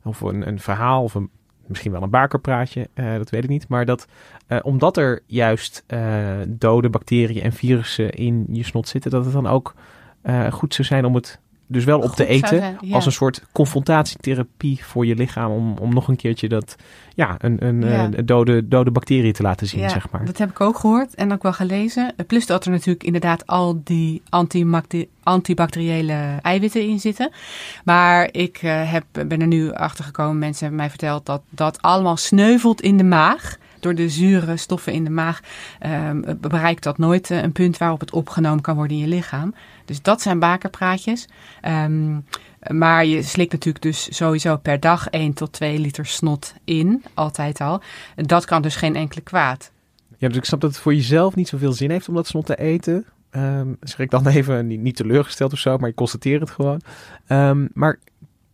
[0.04, 1.30] of een, een verhaal, of een,
[1.66, 3.68] misschien wel een bakerpraatje, eh, dat weet ik niet.
[3.68, 4.06] Maar dat
[4.46, 5.84] eh, omdat er juist
[6.48, 9.74] dode bacteriën en virussen in je snot zitten, dat het dan ook
[10.50, 12.48] goed zou zijn om het dus wel op Goed te eten.
[12.58, 12.94] zijn, ja.
[12.94, 15.50] Als een soort confrontatietherapie voor je lichaam.
[15.50, 16.76] Om, om nog een keertje dat,
[17.14, 18.10] ja, een, een Ja.
[18.12, 20.24] eh, dode, dode bacterie te laten zien, Ja, zeg maar.
[20.24, 22.14] Dat heb ik ook gehoord en ook wel gelezen.
[22.26, 24.22] Plus dat er natuurlijk inderdaad al die
[25.22, 27.30] antibacteriële eiwitten in zitten.
[27.84, 31.82] Maar ik eh, heb, ben er nu achter gekomen, mensen hebben mij verteld dat dat
[31.82, 33.56] allemaal sneuvelt in de maag.
[33.80, 35.40] Door de zure stoffen in de maag
[35.78, 39.54] ehm, bereikt dat nooit eh, een punt waarop het opgenomen kan worden in je lichaam.
[39.84, 41.28] Dus dat zijn bakerpraatjes.
[41.60, 42.18] Ehm,
[42.68, 47.60] maar je slikt natuurlijk dus sowieso per dag 1 tot 2 liter snot in, altijd
[47.60, 47.80] al.
[48.16, 49.70] Dat kan dus geen enkele kwaad.
[50.18, 52.46] Ja, dus ik snap dat het voor jezelf niet zoveel zin heeft om dat snot
[52.46, 53.04] te eten.
[53.30, 56.80] Ehm zeg ik dan even niet, teleurgesteld of zo, maar je constateert het gewoon.
[57.26, 57.98] Ehm, maar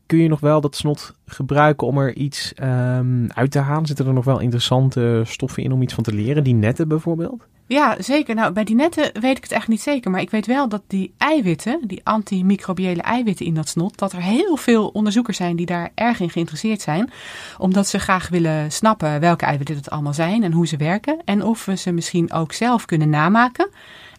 [0.07, 3.87] kun je nog wel dat snot gebruiken om er iets ehm, uit te halen?
[3.87, 6.45] Zitten er nog wel interessante stoffen in om iets van te leren?
[6.45, 7.47] Die netten bijvoorbeeld?
[7.73, 8.35] Ja, zeker.
[8.35, 10.11] Nou, bij die netten weet ik het echt niet zeker.
[10.11, 14.23] Maar ik weet wel dat die eiwitten, die antimicrobiële eiwitten in dat snot, dat er
[14.23, 17.11] heel veel onderzoekers zijn die daar erg in geïnteresseerd zijn.
[17.59, 21.19] Omdat ze graag willen snappen welke eiwitten het allemaal zijn en hoe ze werken.
[21.25, 23.71] En of we ze misschien ook zelf kunnen namaken.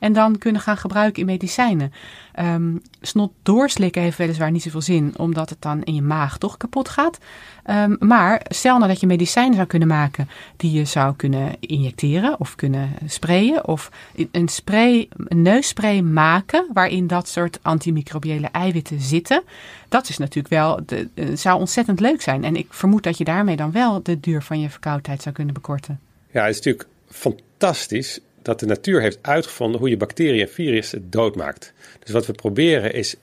[0.02, 1.94] En dan kunnen gaan gebruiken in medicijnen.
[2.34, 6.58] Ehm, snot doorslikken heeft weliswaar niet zoveel zin, omdat het dan in je maag toch
[6.58, 7.18] kapot gaat.
[7.64, 12.40] Ehm, maar stel nou dat je medicijnen zou kunnen maken die je zou kunnen injecteren
[12.40, 13.68] of kunnen sprayen.
[13.68, 13.92] Of
[14.32, 19.44] een, spray, een neusspray maken waarin dat soort antimicrobiële eiwitten zitten.
[19.90, 22.44] Dat is natuurlijk wel, eh, zou ontzettend leuk zijn.
[22.44, 25.54] En ik vermoed dat je daarmee dan wel de duur van je verkoudheid zou kunnen
[25.54, 26.00] bekorten.
[26.32, 31.10] Ja, het is natuurlijk fantastisch dat de natuur heeft uitgevonden hoe je bacteriën en virussen
[31.10, 31.74] doodmaakt.
[32.00, 33.16] Dus wat we proberen is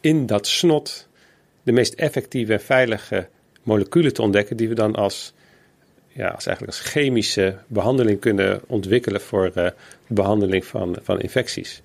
[0.00, 1.08] in dat snot
[1.62, 3.28] de meest effectieve en veilige
[3.62, 5.32] moleculen te ontdekken die we dan als,
[6.08, 9.74] ja, als, eigenlijk als chemische behandeling kunnen ontwikkelen voor eh, de
[10.06, 11.82] behandeling van, van infecties.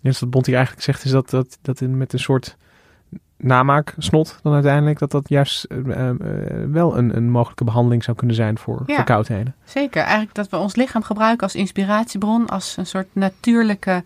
[0.00, 2.56] Dus wat Bont hier eigenlijk zegt is dat, dat, dat met een soort
[3.40, 6.16] namaaksnot dan uiteindelijk, dat dat juist eh, eh,
[6.70, 8.94] wel een, een mogelijke behandeling zou kunnen zijn voor Ja.
[8.94, 9.54] verkoudheden.
[9.64, 14.04] Zeker, eigenlijk dat we ons lichaam gebruiken als inspiratiebron, als een soort natuurlijke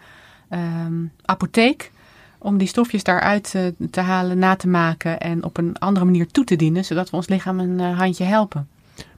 [0.48, 0.92] ehm,
[1.24, 1.92] apotheek.
[2.38, 6.26] Om die stofjes daaruit eh, te halen, na te maken en op een andere manier
[6.26, 8.68] toe te dienen, zodat we ons lichaam een eh, handje helpen.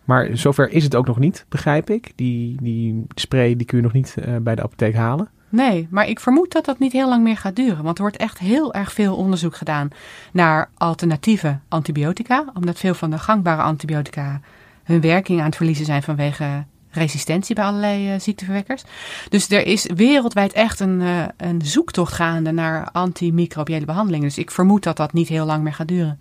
[0.05, 2.12] Maar zover is het ook nog niet, begrijp ik.
[2.14, 5.29] Die, die spray die kun je nog niet eh, bij de apotheek halen.
[5.57, 7.85] Nee, maar ik vermoed dat dat niet heel lang meer gaat duren.
[7.85, 9.88] Want er wordt echt heel erg veel onderzoek gedaan
[10.33, 12.45] naar alternatieve antibiotica.
[12.55, 14.40] Omdat veel van de gangbare antibiotica
[14.85, 18.83] hun werking aan het verliezen zijn vanwege resistentie bij allerlei eh, ziekteverwekkers.
[19.29, 24.27] Dus er is wereldwijd echt een, eh, een zoektocht gaande naar antimicrobiële behandelingen.
[24.27, 26.19] Dus ik vermoed dat dat niet heel lang meer gaat duren.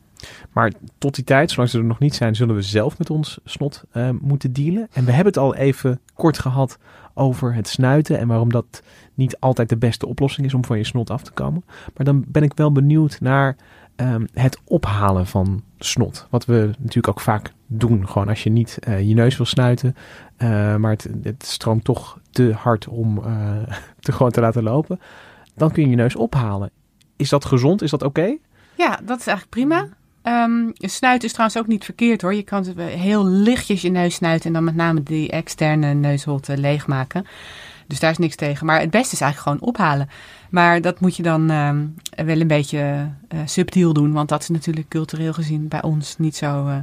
[0.51, 3.39] Maar tot die tijd, zolang ze er nog niet zijn, zullen we zelf met ons
[3.45, 4.87] snot eh, moeten dealen.
[4.93, 6.77] En we hebben het al even kort gehad
[7.15, 10.83] over het snuiten en waarom dat niet altijd de beste oplossing is om van je
[10.83, 11.63] snot af te komen.
[11.95, 13.55] Maar dan ben ik wel benieuwd naar
[13.95, 16.27] ehm, het ophalen van snot.
[16.29, 18.07] Wat we natuurlijk ook vaak doen.
[18.07, 19.95] Gewoon als je niet eh, je neus wil snuiten,
[20.37, 24.99] eh, maar het, stroomt toch te hard om eh, te gewoon te laten lopen.
[25.55, 26.71] dan kun je je neus ophalen.
[27.15, 27.81] Is dat gezond?
[27.81, 28.37] Is dat oké?
[28.77, 29.87] Ja, dat is eigenlijk prima.
[30.27, 32.33] Um, snuiten is trouwens ook niet verkeerd hoor.
[32.33, 37.25] Je kan heel lichtjes je neus snuiten en dan met name die externe neusholte leegmaken.
[37.87, 38.65] Dus daar is niks tegen.
[38.65, 40.09] Maar het beste is eigenlijk gewoon ophalen.
[40.49, 44.13] Maar dat moet je dan um, wel een beetje uh, subtiel doen.
[44.13, 46.67] Want dat is natuurlijk cultureel gezien bij ons niet zo.
[46.67, 46.75] Uh,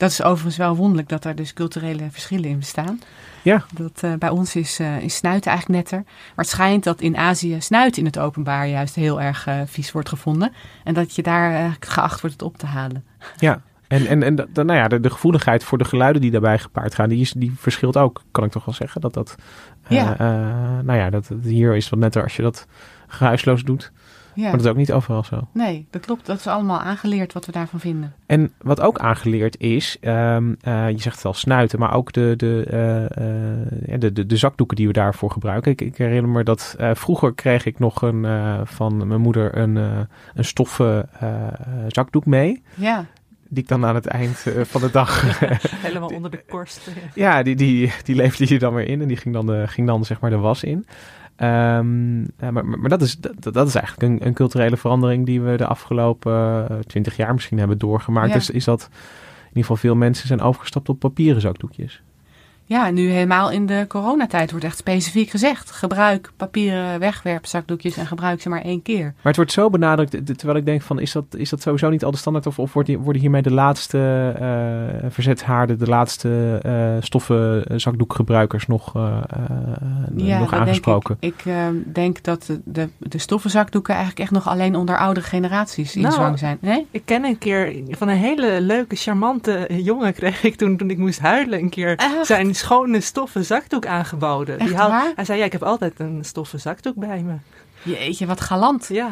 [0.00, 3.00] dat is overigens wel wonderlijk dat er dus culturele verschillen in bestaan.
[3.42, 3.64] Ja.
[3.74, 6.02] Dat uh, bij ons is, is snuiten eigenlijk netter.
[6.06, 10.08] Maar het schijnt dat in Azië snuiten in het openbaar juist heel erg vies wordt
[10.08, 10.52] gevonden.
[10.84, 13.04] En dat je daar geacht wordt het op te halen.
[13.36, 13.62] Ja.
[13.88, 16.94] En, en, en de, nou ja, de, de, gevoeligheid voor de geluiden die daarbij gepaard
[16.94, 19.00] gaan, die, is, die verschilt ook, kan ik toch wel zeggen.
[19.00, 19.34] Dat dat,
[19.88, 20.14] ja.
[20.82, 22.66] nou ja, dat, hier is wat netter als je dat
[23.06, 23.92] geruisloos doet.
[24.34, 24.42] Ja.
[24.42, 25.48] Maar dat is ook niet overal zo.
[25.52, 26.26] Nee, dat klopt.
[26.26, 28.14] Dat is allemaal aangeleerd wat we daarvan vinden.
[28.26, 32.34] En wat ook aangeleerd is, um, uh, je zegt het al snuiten, maar ook de,
[32.36, 35.72] de, uh, uh, de, de, de, zakdoeken die we daarvoor gebruiken.
[35.72, 38.26] Ik, ik herinner me dat vroeger kreeg ik nog een,
[38.66, 39.76] van mijn moeder een,
[40.34, 41.08] een stoffen
[41.88, 42.62] zakdoek mee.
[42.74, 43.06] Ja.
[43.48, 45.38] Die ik dan aan het eind van de dag.
[45.76, 46.90] Helemaal onder de korst.
[47.14, 49.86] ja, die, die, die leefde je dan weer in en die ging dan, de, ging
[49.86, 50.86] dan zeg maar de was in.
[51.42, 55.40] Um, maar, maar, maar, dat, is, dat, dat is eigenlijk een, een, culturele verandering die
[55.40, 58.28] we de afgelopen twintig jaar misschien hebben doorgemaakt.
[58.28, 58.34] Ja.
[58.34, 62.02] Dus is dat in ieder geval veel mensen zijn overgestapt op papieren zakdoekjes.
[62.70, 65.70] Ja, nu helemaal in de coronatijd wordt echt specifiek gezegd.
[65.70, 69.02] Gebruik papieren wegwerpzakdoekjes en gebruik ze maar één keer.
[69.04, 72.04] Maar het wordt zo benadrukt, terwijl ik denk van is dat, is dat sowieso niet
[72.04, 72.46] al de standaard?
[72.46, 73.98] Of, of worden hiermee de laatste
[74.40, 79.18] uh, verzetshaarden, de laatste uh, stoffen zakdoekgebruikers nog, uh,
[80.16, 81.16] ja, nog aangesproken?
[81.20, 84.98] Denk ik ik denk dat de, de, de stoffen zakdoeken eigenlijk echt nog alleen onder
[84.98, 86.58] oudere generaties in nou, zwang zijn.
[86.60, 86.86] Nee?
[86.90, 90.98] Ik ken een keer van een hele leuke, charmante jongen kreeg ik toen, toen ik
[90.98, 92.26] moest huilen een keer Echt?
[92.26, 94.58] zijn schone stoffen zakdoek aangeboden.
[94.58, 95.12] Echt Die haal, waar?
[95.14, 97.34] hij zei, ja, ik heb altijd een stoffen zakdoek bij me.
[97.82, 98.86] Jeetje, wat galant.
[98.88, 99.08] Ja.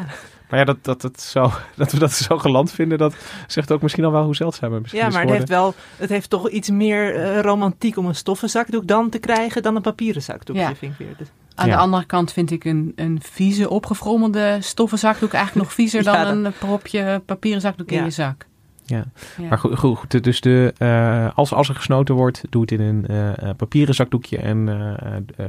[0.49, 3.15] Maar ja, dat, dat, het zo, dat we dat zo geland vinden, dat
[3.47, 6.09] zegt ook misschien al wel hoe zeldzaam het misschien Ja, maar het heeft, wel, het
[6.09, 9.81] heeft toch iets meer uh, romantiek om een stoffen zakdoek dan te krijgen dan een
[9.81, 10.75] papieren zakdoekje, Ja.
[10.75, 11.15] vind ik weer.
[11.17, 11.75] Dus, Aan Ja.
[11.75, 16.23] de andere kant vind ik een, een vieze, opgefrommelde stoffen zakdoek eigenlijk nog viezer Ja,
[16.23, 18.45] dan dat- een propje papieren zakdoek in je zak.
[18.89, 19.03] Ja.
[19.37, 19.47] Ja.
[19.49, 23.07] Maar goed, goed, dus de, eh, als, als er gesnoten wordt, doe het in een
[23.07, 24.67] eh, eh, papieren zakdoekje en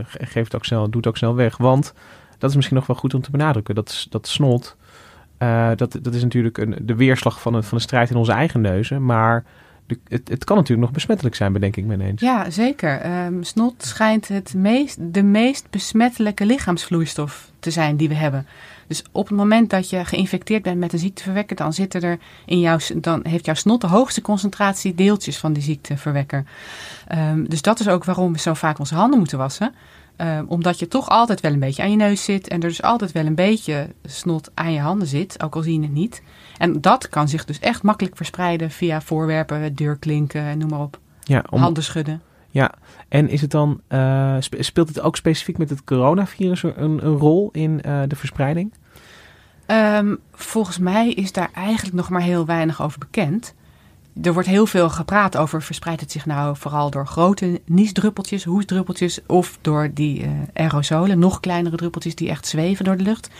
[0.06, 1.56] ge- geef het ook snel, doe het ook snel weg.
[1.56, 1.94] Want
[2.38, 3.74] dat is misschien nog wel goed om te benadrukken.
[3.74, 4.76] Dat, dat snot,
[5.76, 8.60] dat, dat is natuurlijk een, de weerslag van, het, van de strijd in onze eigen
[8.60, 9.04] neuzen.
[9.04, 9.44] Maar
[10.08, 12.20] het, het kan natuurlijk nog besmettelijk zijn, bedenk ik me ineens.
[12.20, 13.00] Ja, zeker.
[13.00, 18.46] Ehm, snot schijnt het meest, de meest besmettelijke lichaamsvloeistof te zijn die we hebben.
[18.86, 22.60] Dus op het moment dat je geïnfecteerd bent met een ziekteverwekker, dan, zitten er in
[22.60, 26.44] jouw, dan heeft jouw snot de hoogste concentratie deeltjes van die ziekteverwekker.
[27.06, 29.74] Ehm, dus dat is ook waarom we zo vaak onze handen moeten wassen.
[30.16, 32.82] Ehm, omdat je toch altijd wel een beetje aan je neus zit en er dus
[32.82, 36.22] altijd wel een beetje snot aan je handen zit, ook al zie je het niet.
[36.60, 40.98] En dat kan zich dus echt makkelijk verspreiden via voorwerpen, deurklinken, noem maar op.
[41.22, 42.22] Ja, om, Handen schudden.
[42.50, 42.72] ja.
[43.08, 47.16] en is het dan, eh, spe- speelt het ook specifiek met het coronavirus een, een
[47.16, 48.72] rol in eh, de verspreiding?
[49.66, 53.54] Ehm, volgens mij is daar eigenlijk nog maar heel weinig over bekend.
[54.22, 59.20] Er wordt heel veel gepraat over, verspreidt het zich nou vooral door grote niesdruppeltjes, hoesdruppeltjes
[59.26, 63.30] of door die eh, aerosolen, nog kleinere druppeltjes die echt zweven door de lucht.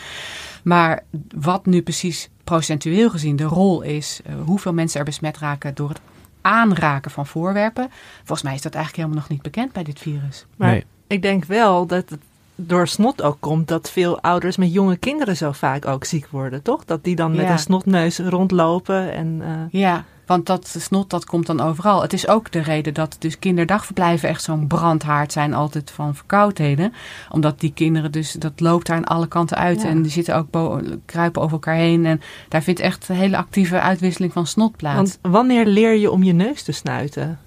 [0.63, 1.03] Maar
[1.35, 5.89] wat nu precies procentueel gezien de rol is, eh, hoeveel mensen er besmet raken door
[5.89, 6.01] het
[6.41, 10.47] aanraken van voorwerpen, volgens mij is dat eigenlijk helemaal nog niet bekend bij dit virus.
[10.57, 10.85] maar Nee.
[11.07, 12.21] ik denk wel dat het
[12.55, 16.63] door snot ook komt dat veel ouders met jonge kinderen zo vaak ook ziek worden,
[16.63, 16.85] toch?
[16.85, 17.53] Dat die dan met Ja.
[17.53, 19.39] een snotneus rondlopen en...
[19.43, 22.03] eh, Ja, want dat snot dat komt dan overal.
[22.03, 26.93] Het is ook de reden dat dus kinderdagverblijven echt zo'n brandhaard zijn altijd van verkoudheden.
[27.31, 29.83] Omdat die kinderen dus, dat loopt daar aan alle kanten uit.
[29.83, 29.89] Ja.
[29.89, 32.07] En die zitten ook kruipen over elkaar heen.
[32.07, 34.97] En daar vindt echt een hele actieve uitwisseling van snot plaats.
[34.97, 37.39] Want wanneer leer je om je neus te snuiten?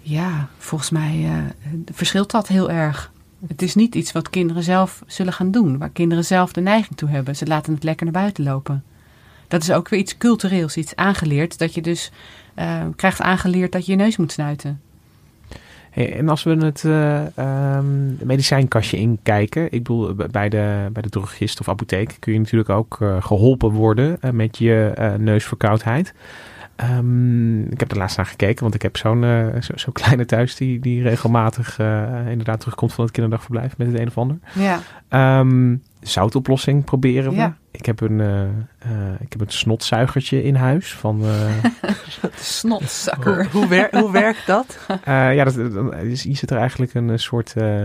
[0.00, 3.12] Ja, volgens mij eh, verschilt dat heel erg.
[3.46, 5.78] Het is niet iets wat kinderen zelf zullen gaan doen.
[5.78, 7.36] Waar kinderen zelf de neiging toe hebben.
[7.36, 8.84] Ze laten het lekker naar buiten lopen.
[9.48, 11.58] Dat is ook weer iets cultureels, iets aangeleerd.
[11.58, 12.10] Dat je dus
[12.54, 14.80] eh, krijgt aangeleerd dat je je neus moet snuiten.
[15.90, 21.02] Hey, en als we het eh, ehm, medicijnkastje inkijken, ik bedoel b- bij de, bij
[21.02, 25.14] de drogist of apotheek kun je natuurlijk ook eh, geholpen worden eh, met je eh,
[25.14, 26.14] neusverkoudheid.
[26.76, 30.24] Ehm, ik heb er laatst naar gekeken, want ik heb zo'n eh, zo, zo'n kleine
[30.24, 34.38] thuis die, die regelmatig eh, inderdaad terugkomt van het kinderdagverblijf met het een of ander.
[34.54, 34.80] Ja.
[35.08, 37.36] Ehm, zoutoplossing proberen we.
[37.36, 37.56] Ja.
[37.70, 38.48] Ik heb een, eh, eh,
[39.20, 41.24] ik heb een snotzuigertje in huis van...
[41.24, 41.64] eh,
[42.36, 43.48] Snotzakker.
[43.52, 44.78] Hoe, wer- hoe werkt dat?
[45.04, 47.78] Eh, ja, dat, dan is, hier zit er eigenlijk een soort eh,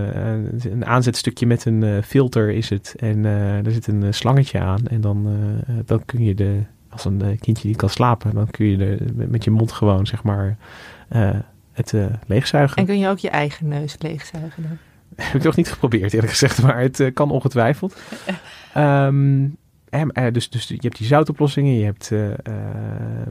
[0.72, 2.94] een aanzetstukje met een eh, filter is het.
[2.98, 4.88] En eh er zit een slangetje aan.
[4.88, 5.28] En dan,
[5.68, 8.98] eh, dan kun je de, als een kindje niet kan slapen, dan kun je de,
[9.14, 10.58] met, met je mond gewoon zeg maar
[11.10, 11.30] eh,
[11.72, 12.78] het eh, leegzuigen.
[12.78, 14.78] En kun je ook je eigen neus leegzuigen dan?
[15.16, 17.96] Heb ik nog niet geprobeerd eerlijk gezegd, maar het eh, kan ongetwijfeld.
[18.74, 19.50] Ehm, eh,
[20.32, 22.36] dus, dus je hebt die zoutoplossingen, je hebt, eh, eh,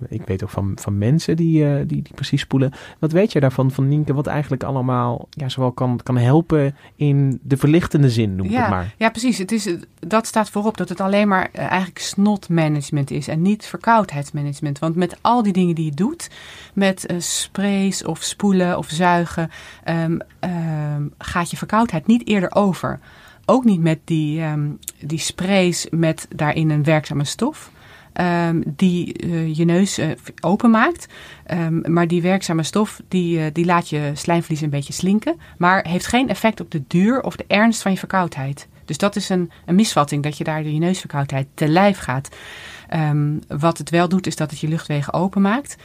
[0.09, 2.72] ik weet ook van, van mensen die, eh, die, die precies spoelen.
[2.98, 7.40] Wat weet jij daarvan, van Nienke, wat eigenlijk allemaal ja, zowel kan, kan helpen in
[7.42, 8.94] de verlichtende zin, noem ik het maar.
[8.98, 9.38] Ja, precies.
[9.38, 13.66] Het is, dat staat voorop dat het alleen maar eh, eigenlijk snotmanagement is en niet
[13.66, 14.79] verkoudheidsmanagement.
[14.79, 16.31] Want met al die dingen die je doet,
[16.75, 19.51] met eh, sprays of spoelen of zuigen,
[19.85, 23.01] ehm, ehm, gaat je verkoudheid niet eerder over.
[23.47, 27.71] Ook niet met die, ehm, die sprays met daarin een werkzame stof.
[28.13, 30.09] ehm, die eh, je neus eh,
[30.41, 31.07] openmaakt.
[31.45, 35.41] Ehm, maar die werkzame stof die, eh, die laat je slijmvlies een beetje slinken.
[35.59, 38.69] Maar heeft geen effect op de duur of de ernst van je verkoudheid.
[38.85, 42.29] Dus dat is een, een misvatting, dat je daar door je neusverkoudheid te lijf gaat.
[43.49, 45.77] Wat het wel doet, is dat het je luchtwegen openmaakt.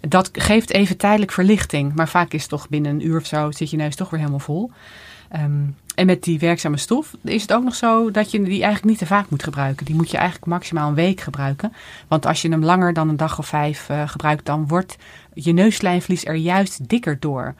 [0.00, 1.94] Dat geeft even tijdelijk verlichting.
[1.94, 4.20] Maar vaak is het toch binnen een uur of zo, zit je neus toch weer
[4.20, 4.70] helemaal vol.
[5.28, 5.62] Ehm,
[5.94, 8.98] en met die werkzame stof is het ook nog zo dat je die eigenlijk niet
[8.98, 9.86] te vaak moet gebruiken.
[9.86, 11.72] Die moet je eigenlijk maximaal een week gebruiken.
[12.08, 14.96] Want als je hem langer dan een dag of vijf eh, gebruikt, dan wordt
[15.34, 17.54] je neusslijmvlies er juist dikker door.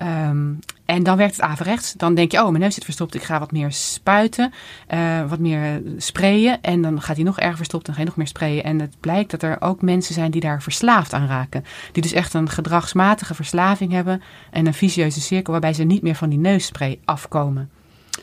[0.00, 0.52] Ehm,
[0.84, 1.92] en dan werkt het averechts.
[1.92, 3.14] Dan denk je, oh, mijn neus zit verstopt.
[3.14, 4.52] Ik ga wat meer spuiten,
[4.86, 6.62] eh, wat meer sprayen.
[6.62, 7.86] En dan gaat hij nog erger verstopt.
[7.86, 8.64] Dan ga je nog meer sprayen.
[8.64, 11.64] En het blijkt dat er ook mensen zijn die daar verslaafd aan raken.
[11.92, 14.22] Die dus echt een gedragsmatige verslaving hebben.
[14.50, 17.70] En een vicieuze cirkel waarbij ze niet meer van die neusspray afkomen.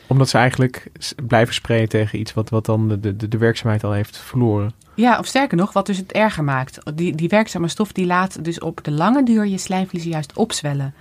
[0.06, 0.90] Omdat ze eigenlijk
[1.26, 4.72] blijven sprayen tegen iets wat, wat dan de, de, de werkzaamheid al heeft verloren.
[4.94, 6.78] Ja, of sterker nog, wat dus het erger maakt.
[6.94, 10.94] Die, die werkzame stof die laat dus op de lange duur je slijmvliezen juist opzwellen.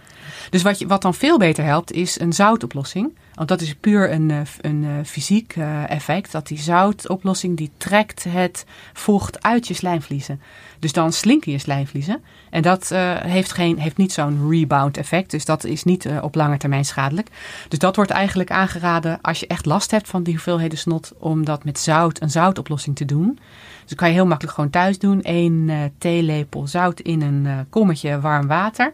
[0.50, 3.14] Dus wat, je, wat dan veel beter helpt, is een zoutoplossing.
[3.38, 6.32] Want dat is puur een, eh, een eh, fysiek eh, effect.
[6.32, 10.42] Dat die zoutoplossing die trekt het vocht uit je slijmvliezen.
[10.80, 12.24] Dus dan slinken je slijmvliezen.
[12.50, 12.90] En dat
[13.24, 15.32] heeft, geen, heeft niet zo'n rebound effect.
[15.32, 17.30] Dus dat is niet op lange termijn schadelijk.
[17.68, 21.14] Dus dat wordt eigenlijk aangeraden als je echt last hebt van die hoeveelheden snot.
[21.18, 23.40] Om dat met zout, een zoutoplossing te doen.
[23.80, 25.20] Dus dat kan je heel makkelijk gewoon thuis doen.
[25.22, 28.94] Eén eh, theelepel zout in een kommetje warm water.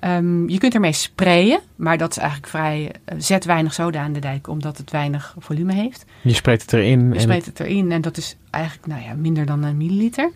[0.00, 2.92] Ehm, je kunt ermee sprayen, maar dat is eigenlijk vrij.
[3.04, 6.04] eh, zet weinig soda aan de dijk, omdat het weinig volume heeft.
[6.22, 7.08] Je spreekt het erin.
[7.08, 10.30] Je en spreekt het erin en dat is eigenlijk nou ja, minder dan een milliliter.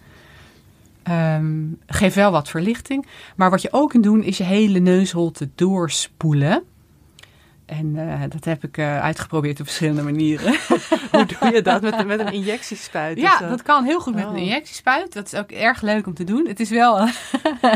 [1.02, 1.52] Ehm
[1.86, 3.06] geeft wel wat verlichting.
[3.36, 6.62] Maar wat je ook kunt doen, is je hele neusholte doorspoelen.
[7.70, 10.54] En eh, dat heb ik eh, uitgeprobeerd op verschillende manieren.
[11.12, 11.82] Hoe doe je dat?
[11.82, 13.20] Met, met een injectiespuit?
[13.20, 13.48] Ja, zo?
[13.48, 14.30] dat kan heel goed met Oh.
[14.30, 15.12] een injectiespuit.
[15.12, 16.46] Dat is ook erg leuk om te doen.
[16.46, 16.98] Het is wel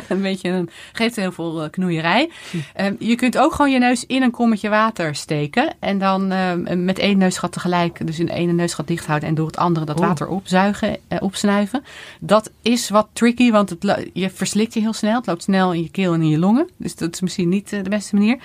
[0.09, 2.31] een beetje een, geeft heel veel eh, knoeierij.
[2.75, 5.75] Ehm, je kunt ook gewoon je neus in een kommetje water steken.
[5.79, 9.47] En dan ehm, met één neusgat tegelijk, dus in ene neusgat dicht houden en door
[9.47, 10.07] het andere dat Oeh.
[10.07, 11.85] water opzuigen, eh, opsnuiven.
[12.21, 15.17] Dat is wat tricky, want het, je verslikt je heel snel.
[15.17, 16.69] Het loopt snel in je keel en in je longen.
[16.77, 18.39] Dus dat is misschien niet de beste manier.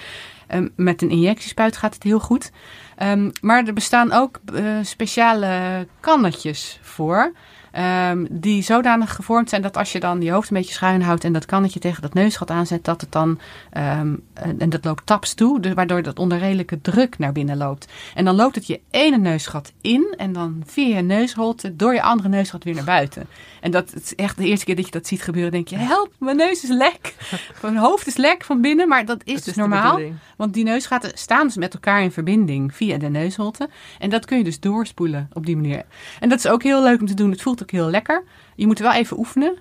[0.50, 2.52] Ehm, met een injectiespuit gaat het heel goed.
[2.96, 7.32] Ehm, maar er bestaan ook eh, speciale kannetjes voor.
[7.72, 11.24] Ehm, die zodanig gevormd zijn dat als je dan je hoofd een beetje schuin houdt
[11.24, 13.40] en dat kannetje tegen dat neusgat aanzet, dat het dan,
[13.72, 17.88] ehm, en, dat loopt taps toe, dus waardoor dat onder redelijke druk naar binnen loopt.
[18.16, 22.02] En dan loopt het je ene neusgat in en dan via je neusholte door je
[22.02, 23.28] andere neusgat weer naar buiten.
[23.62, 26.12] En dat is echt de eerste keer dat je dat ziet gebeuren, denk je, help,
[26.20, 27.16] mijn neus is lek.
[27.62, 30.00] Mijn hoofd is lek van binnen, maar dat is Dat dus normaal.
[30.38, 33.70] Want die neusgaten staan dus met elkaar in verbinding via de neusholte.
[34.00, 35.86] En dat kun je dus doorspoelen op die manier.
[36.20, 37.32] En dat is ook heel leuk om te doen.
[37.32, 38.24] Het voelt ook heel lekker.
[38.56, 39.54] Je moet wel even oefenen.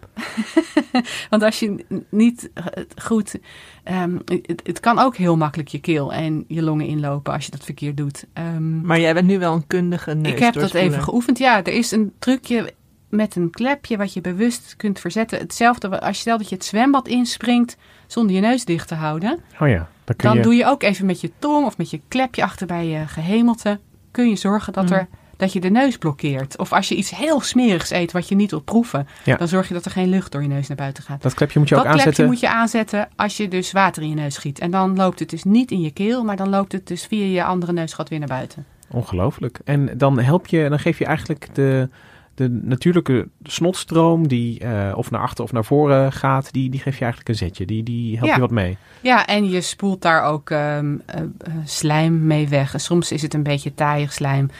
[1.30, 2.64] Want als je niet eh,
[3.02, 3.38] goed...
[3.84, 7.50] ehm, het, het kan ook heel makkelijk je keel en je longen inlopen als je
[7.50, 8.24] dat verkeerd doet.
[8.32, 10.32] Ehm, Maar jij bent nu wel een kundige neus.
[10.32, 11.38] ik heb dat even geoefend.
[11.38, 12.72] Ja, er is een trucje
[13.08, 15.38] met een klepje wat je bewust kunt verzetten.
[15.38, 19.38] Hetzelfde als je stelt dat je het zwembad inspringt zonder je neus dicht te houden.
[19.60, 20.42] Oh ja, dan kun Dan je...
[20.42, 23.78] doe je ook even met je tong of met je klepje achter bij je gehemelte.
[24.10, 26.58] Kun je zorgen dat, er, dat je de neus blokkeert.
[26.58, 29.08] Of als je iets heel smerigs eet wat je niet wilt proeven.
[29.24, 29.36] Ja.
[29.36, 31.22] Dan zorg je dat er geen lucht door je neus naar buiten gaat.
[31.22, 32.32] Dat klepje moet je dat ook klepje aanzetten.
[32.32, 34.58] moet je aanzetten als je dus water in je neus schiet.
[34.58, 37.24] En dan loopt het dus niet in je keel, maar dan loopt het dus via
[37.24, 38.66] je andere neusgat weer naar buiten.
[38.90, 39.60] Ongelooflijk.
[39.64, 41.88] En dan help je, dan geef je eigenlijk de,
[42.34, 46.94] de natuurlijke snotstroom die eh, of naar achter of naar voren gaat, die, die geef
[46.94, 47.66] je eigenlijk een zetje.
[47.66, 48.34] Die, die helpt Ja.
[48.34, 48.76] je wat mee.
[49.00, 51.26] Ja, en je spoelt daar ook ehm, eh, eh,
[51.64, 52.72] slijm mee weg.
[52.72, 54.50] En soms is het een beetje taaiig slijm.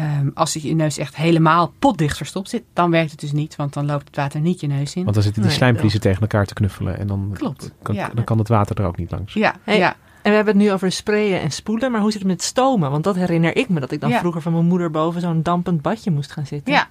[0.00, 3.56] Ehm, als je je neus echt helemaal potdicht verstopt zit, dan werkt het dus niet,
[3.56, 5.02] want dan loopt het water niet je neus in.
[5.02, 8.10] Want dan zitten die Nee, slijmvliezen tegen elkaar te knuffelen en dan Klopt, kan, ja.
[8.14, 9.34] dan kan het water er ook niet langs.
[9.34, 9.96] Ja, Hey, ja.
[10.22, 12.90] En we hebben het nu over sprayen en spoelen, maar hoe zit het met stomen?
[12.90, 14.18] Want dat herinner ik me, dat ik dan Ja.
[14.18, 16.72] vroeger van mijn moeder boven zo'n dampend badje moest gaan zitten.
[16.72, 16.88] Ja,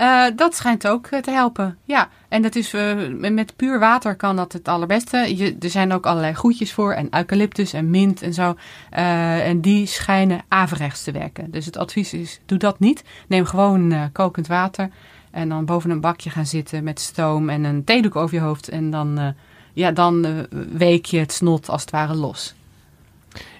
[0.00, 1.78] Eh, dat schijnt ook eh, te helpen.
[1.84, 5.16] Ja, en dat is eh, met- puur water kan dat het allerbeste.
[5.60, 8.54] Er zijn ook allerlei groetjes voor en eucalyptus en mint en zo.
[8.90, 11.50] En die schijnen averechts te werken.
[11.50, 13.04] Dus het advies is, doe dat niet.
[13.28, 14.90] Neem gewoon kokend water
[15.30, 18.68] en dan boven een bakje gaan zitten met stoom en een theedoek over je hoofd.
[18.68, 19.34] En dan,
[19.72, 22.54] ja, dan week je het snot als het ware los.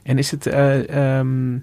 [0.03, 1.59] En is het, eh, ehm,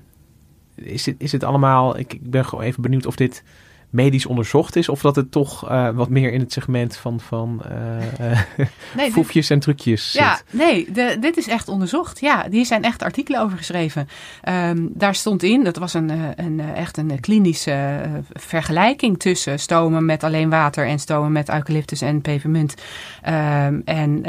[0.76, 3.44] is het, is het allemaal, ik, ik ben gewoon even benieuwd of dit
[3.90, 7.62] medisch onderzocht is of dat het toch eh, wat meer in het segment van, van
[8.98, 10.22] dit- foefjes en trucjes zit.
[10.22, 12.20] Ja, nee, de, dit is echt onderzocht.
[12.20, 14.08] Ja, hier zijn echt artikelen over geschreven.
[14.42, 18.00] Ehm, daar stond in, dat was een, een, echt een klinische
[18.34, 22.76] vergelijking tussen stomen met alleen water en stomen met eucalyptus en pepermunt.
[23.22, 24.22] Ehm, en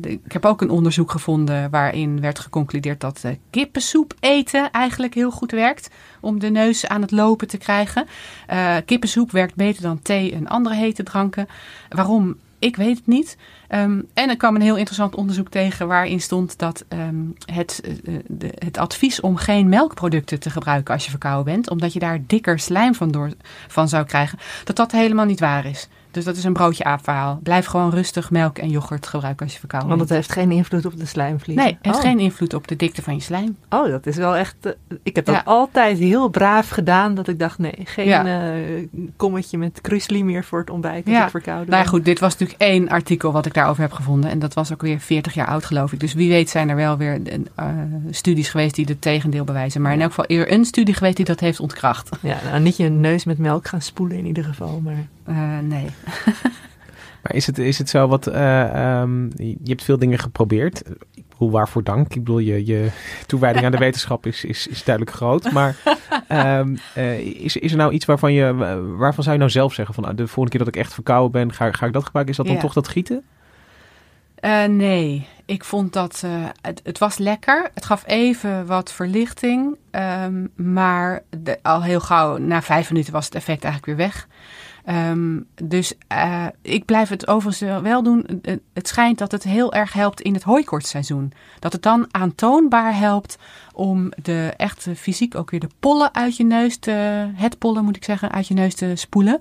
[0.00, 5.30] de- ik heb ook een onderzoek gevonden waarin werd geconcludeerd dat kippensoep eten eigenlijk heel
[5.30, 5.88] goed werkt
[6.22, 8.06] om de neus aan het lopen te krijgen.
[8.46, 11.48] Eh, kippensoep werkt beter dan thee en andere hete dranken.
[11.88, 12.36] Waarom?
[12.58, 13.36] Ik weet het niet.
[13.68, 18.14] Ehm, en er kwam een heel interessant onderzoek tegen waarin stond dat ehm, het, eh,
[18.26, 22.18] de, het advies om geen melkproducten te gebruiken als je verkouden bent, omdat je daar
[22.26, 23.30] dikker slijm van, door,
[23.68, 25.88] van zou krijgen, dat dat helemaal niet waar is.
[26.12, 27.38] Dus dat is een broodje aapverhaal.
[27.42, 30.26] Blijf gewoon rustig melk en yoghurt gebruiken als je verkouden Want het bent.
[30.26, 31.56] heeft geen invloed op de slijmvlies.
[31.56, 32.02] Nee, het heeft oh.
[32.02, 33.56] geen invloed op de dikte van je slijm.
[33.70, 34.56] Oh, dat is wel echt...
[34.60, 35.42] eh, ik heb dat Ja.
[35.44, 37.14] altijd heel braaf gedaan.
[37.14, 38.24] Dat ik dacht, nee, geen Ja.
[38.54, 38.60] eh,
[39.16, 41.24] kommetje met kruisli meer voor het ontbijt als Ja.
[41.24, 44.30] ik verkouden Nou ja, goed, dit was natuurlijk één artikel wat ik daarover heb gevonden.
[44.30, 46.00] En dat was ook weer 40 jaar oud, geloof ik.
[46.00, 47.20] Dus wie weet zijn er wel weer
[47.54, 47.66] eh,
[48.10, 49.80] studies geweest die het tegendeel bewijzen.
[49.82, 52.08] Maar in elk geval eerder een studie geweest die dat heeft ontkracht.
[52.20, 54.80] Ja, nou, niet je neus met melk gaan spoelen in ieder geval.
[54.84, 55.86] Maar Eh, nee.
[57.22, 60.82] Maar is het, is het zo wat, eh, ehm, je hebt veel dingen geprobeerd.
[61.28, 62.14] Bedoel, waarvoor dank?
[62.14, 62.90] Ik bedoel, je, je
[63.26, 65.52] toewijding aan de wetenschap is, is, is duidelijk groot.
[65.52, 65.76] Maar
[66.28, 68.54] ehm, eh, is, is er nou iets waarvan je,
[68.96, 71.30] waarvan zou je nou zelf zeggen van, nou, de volgende keer dat ik echt verkouden
[71.32, 72.32] ben, ga, ga ik dat gebruiken?
[72.34, 72.60] Is dat dan Ja.
[72.62, 73.22] toch dat gieten?
[74.68, 76.24] Nee, ik vond dat
[76.60, 77.70] het, het was lekker.
[77.74, 79.76] Het gaf even wat verlichting.
[79.90, 84.28] ehm, maar de- al heel gauw, na vijf minuten, was het effect eigenlijk weer weg.
[84.84, 88.26] Ehm, dus eh, ik blijf het overigens wel doen.
[88.42, 91.32] Eh, Het schijnt dat het heel erg helpt in het hooikortseizoen.
[91.58, 93.38] Dat het dan aantoonbaar helpt
[93.72, 96.90] om de echt fysiek ook weer de pollen uit je neus te...
[97.34, 99.40] Het pollen moet ik zeggen, uit je neus te spoelen.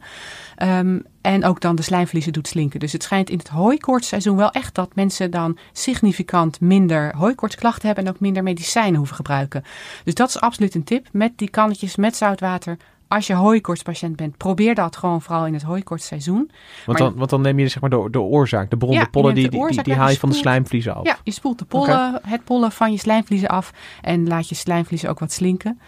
[0.55, 2.79] Ehm, en ook dan de slijmvliezen doet slinken.
[2.79, 8.05] Dus het schijnt in het hooikoortsseizoen wel echt dat mensen dan significant minder hooikoortsklachten hebben
[8.05, 9.63] en ook minder medicijnen hoeven gebruiken.
[10.03, 11.07] Dus dat is absoluut een tip.
[11.11, 12.77] Met die kannetjes met zoutwater.
[13.11, 16.51] Als je hooikoortspatiënt bent, probeer dat gewoon vooral in het hooikoortsseizoen.
[16.85, 19.03] Want, Maar- dan, want dan neem je zeg maar de, de oorzaak, de bron, Ja,
[19.03, 21.05] de pollen, die, de die, haal je je van de slijmvliezen af.
[21.05, 25.09] Ja, je spoelt de pollen, het pollen van je slijmvliezen af en laat je slijmvliezen
[25.09, 25.79] ook wat slinken.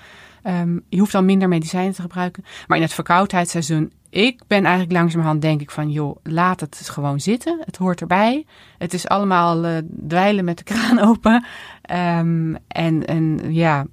[0.43, 2.43] Ehm, je hoeft dan minder medicijnen te gebruiken.
[2.67, 7.19] Maar in het verkoudheidsseizoen, ik ben eigenlijk langzamerhand denk ik van, joh, laat het gewoon
[7.19, 7.61] zitten.
[7.65, 8.45] Het hoort erbij.
[8.77, 9.77] Het is allemaal eh,
[10.07, 11.45] dweilen met de kraan open.
[11.81, 13.85] Ehm, en, en ja,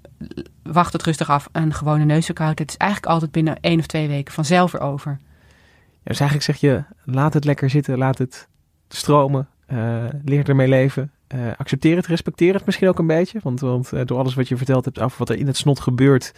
[0.62, 1.48] wacht het rustig af.
[1.52, 5.18] Een gewone neusverkoudheid is eigenlijk altijd binnen één of twee weken vanzelf weer over.
[6.02, 8.48] Ja, dus eigenlijk zeg je, laat het lekker zitten, laat het
[8.88, 11.12] stromen, eh, leer ermee leven.
[11.30, 13.40] Eh, accepteer het, respecteer het misschien ook een beetje.
[13.42, 15.80] Want, want eh, door alles wat je verteld hebt over wat er in het snot
[15.80, 16.34] gebeurt,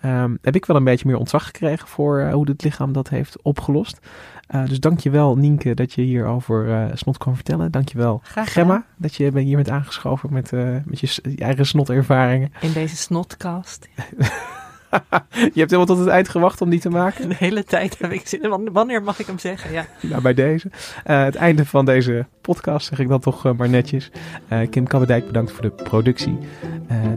[0.00, 3.08] ehm, heb ik wel een beetje meer ontzag gekregen voor eh, hoe het lichaam dat
[3.08, 3.98] heeft opgelost.
[4.46, 7.70] Dus dank je wel, Nienke, dat je hier over snot kan vertellen.
[7.70, 8.20] Dank je wel.
[8.24, 10.50] Gemma, dat je hier bent aangeschoven met,
[10.84, 12.52] met je, je eigen snotervaringen.
[12.60, 13.88] in deze snotcast.
[15.30, 17.28] je hebt helemaal tot het eind gewacht om die te maken.
[17.28, 18.42] De hele tijd heb ik zin.
[18.42, 18.48] in.
[18.50, 19.72] Wan- Wanneer mag ik hem zeggen?
[19.72, 19.86] Ja.
[20.00, 20.70] Nou, bij deze.
[21.04, 24.10] Eh, het einde van deze podcast zeg ik dan toch eh, maar netjes.
[24.48, 26.38] Eh, Kim Kabbedijk bedankt voor de productie.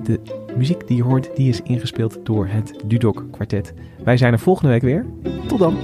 [0.03, 0.19] De
[0.57, 3.73] muziek die je hoort, die is ingespeeld door het Dudok Kwartet.
[4.03, 5.05] Wij zijn er volgende week weer.
[5.47, 5.77] Tot dan.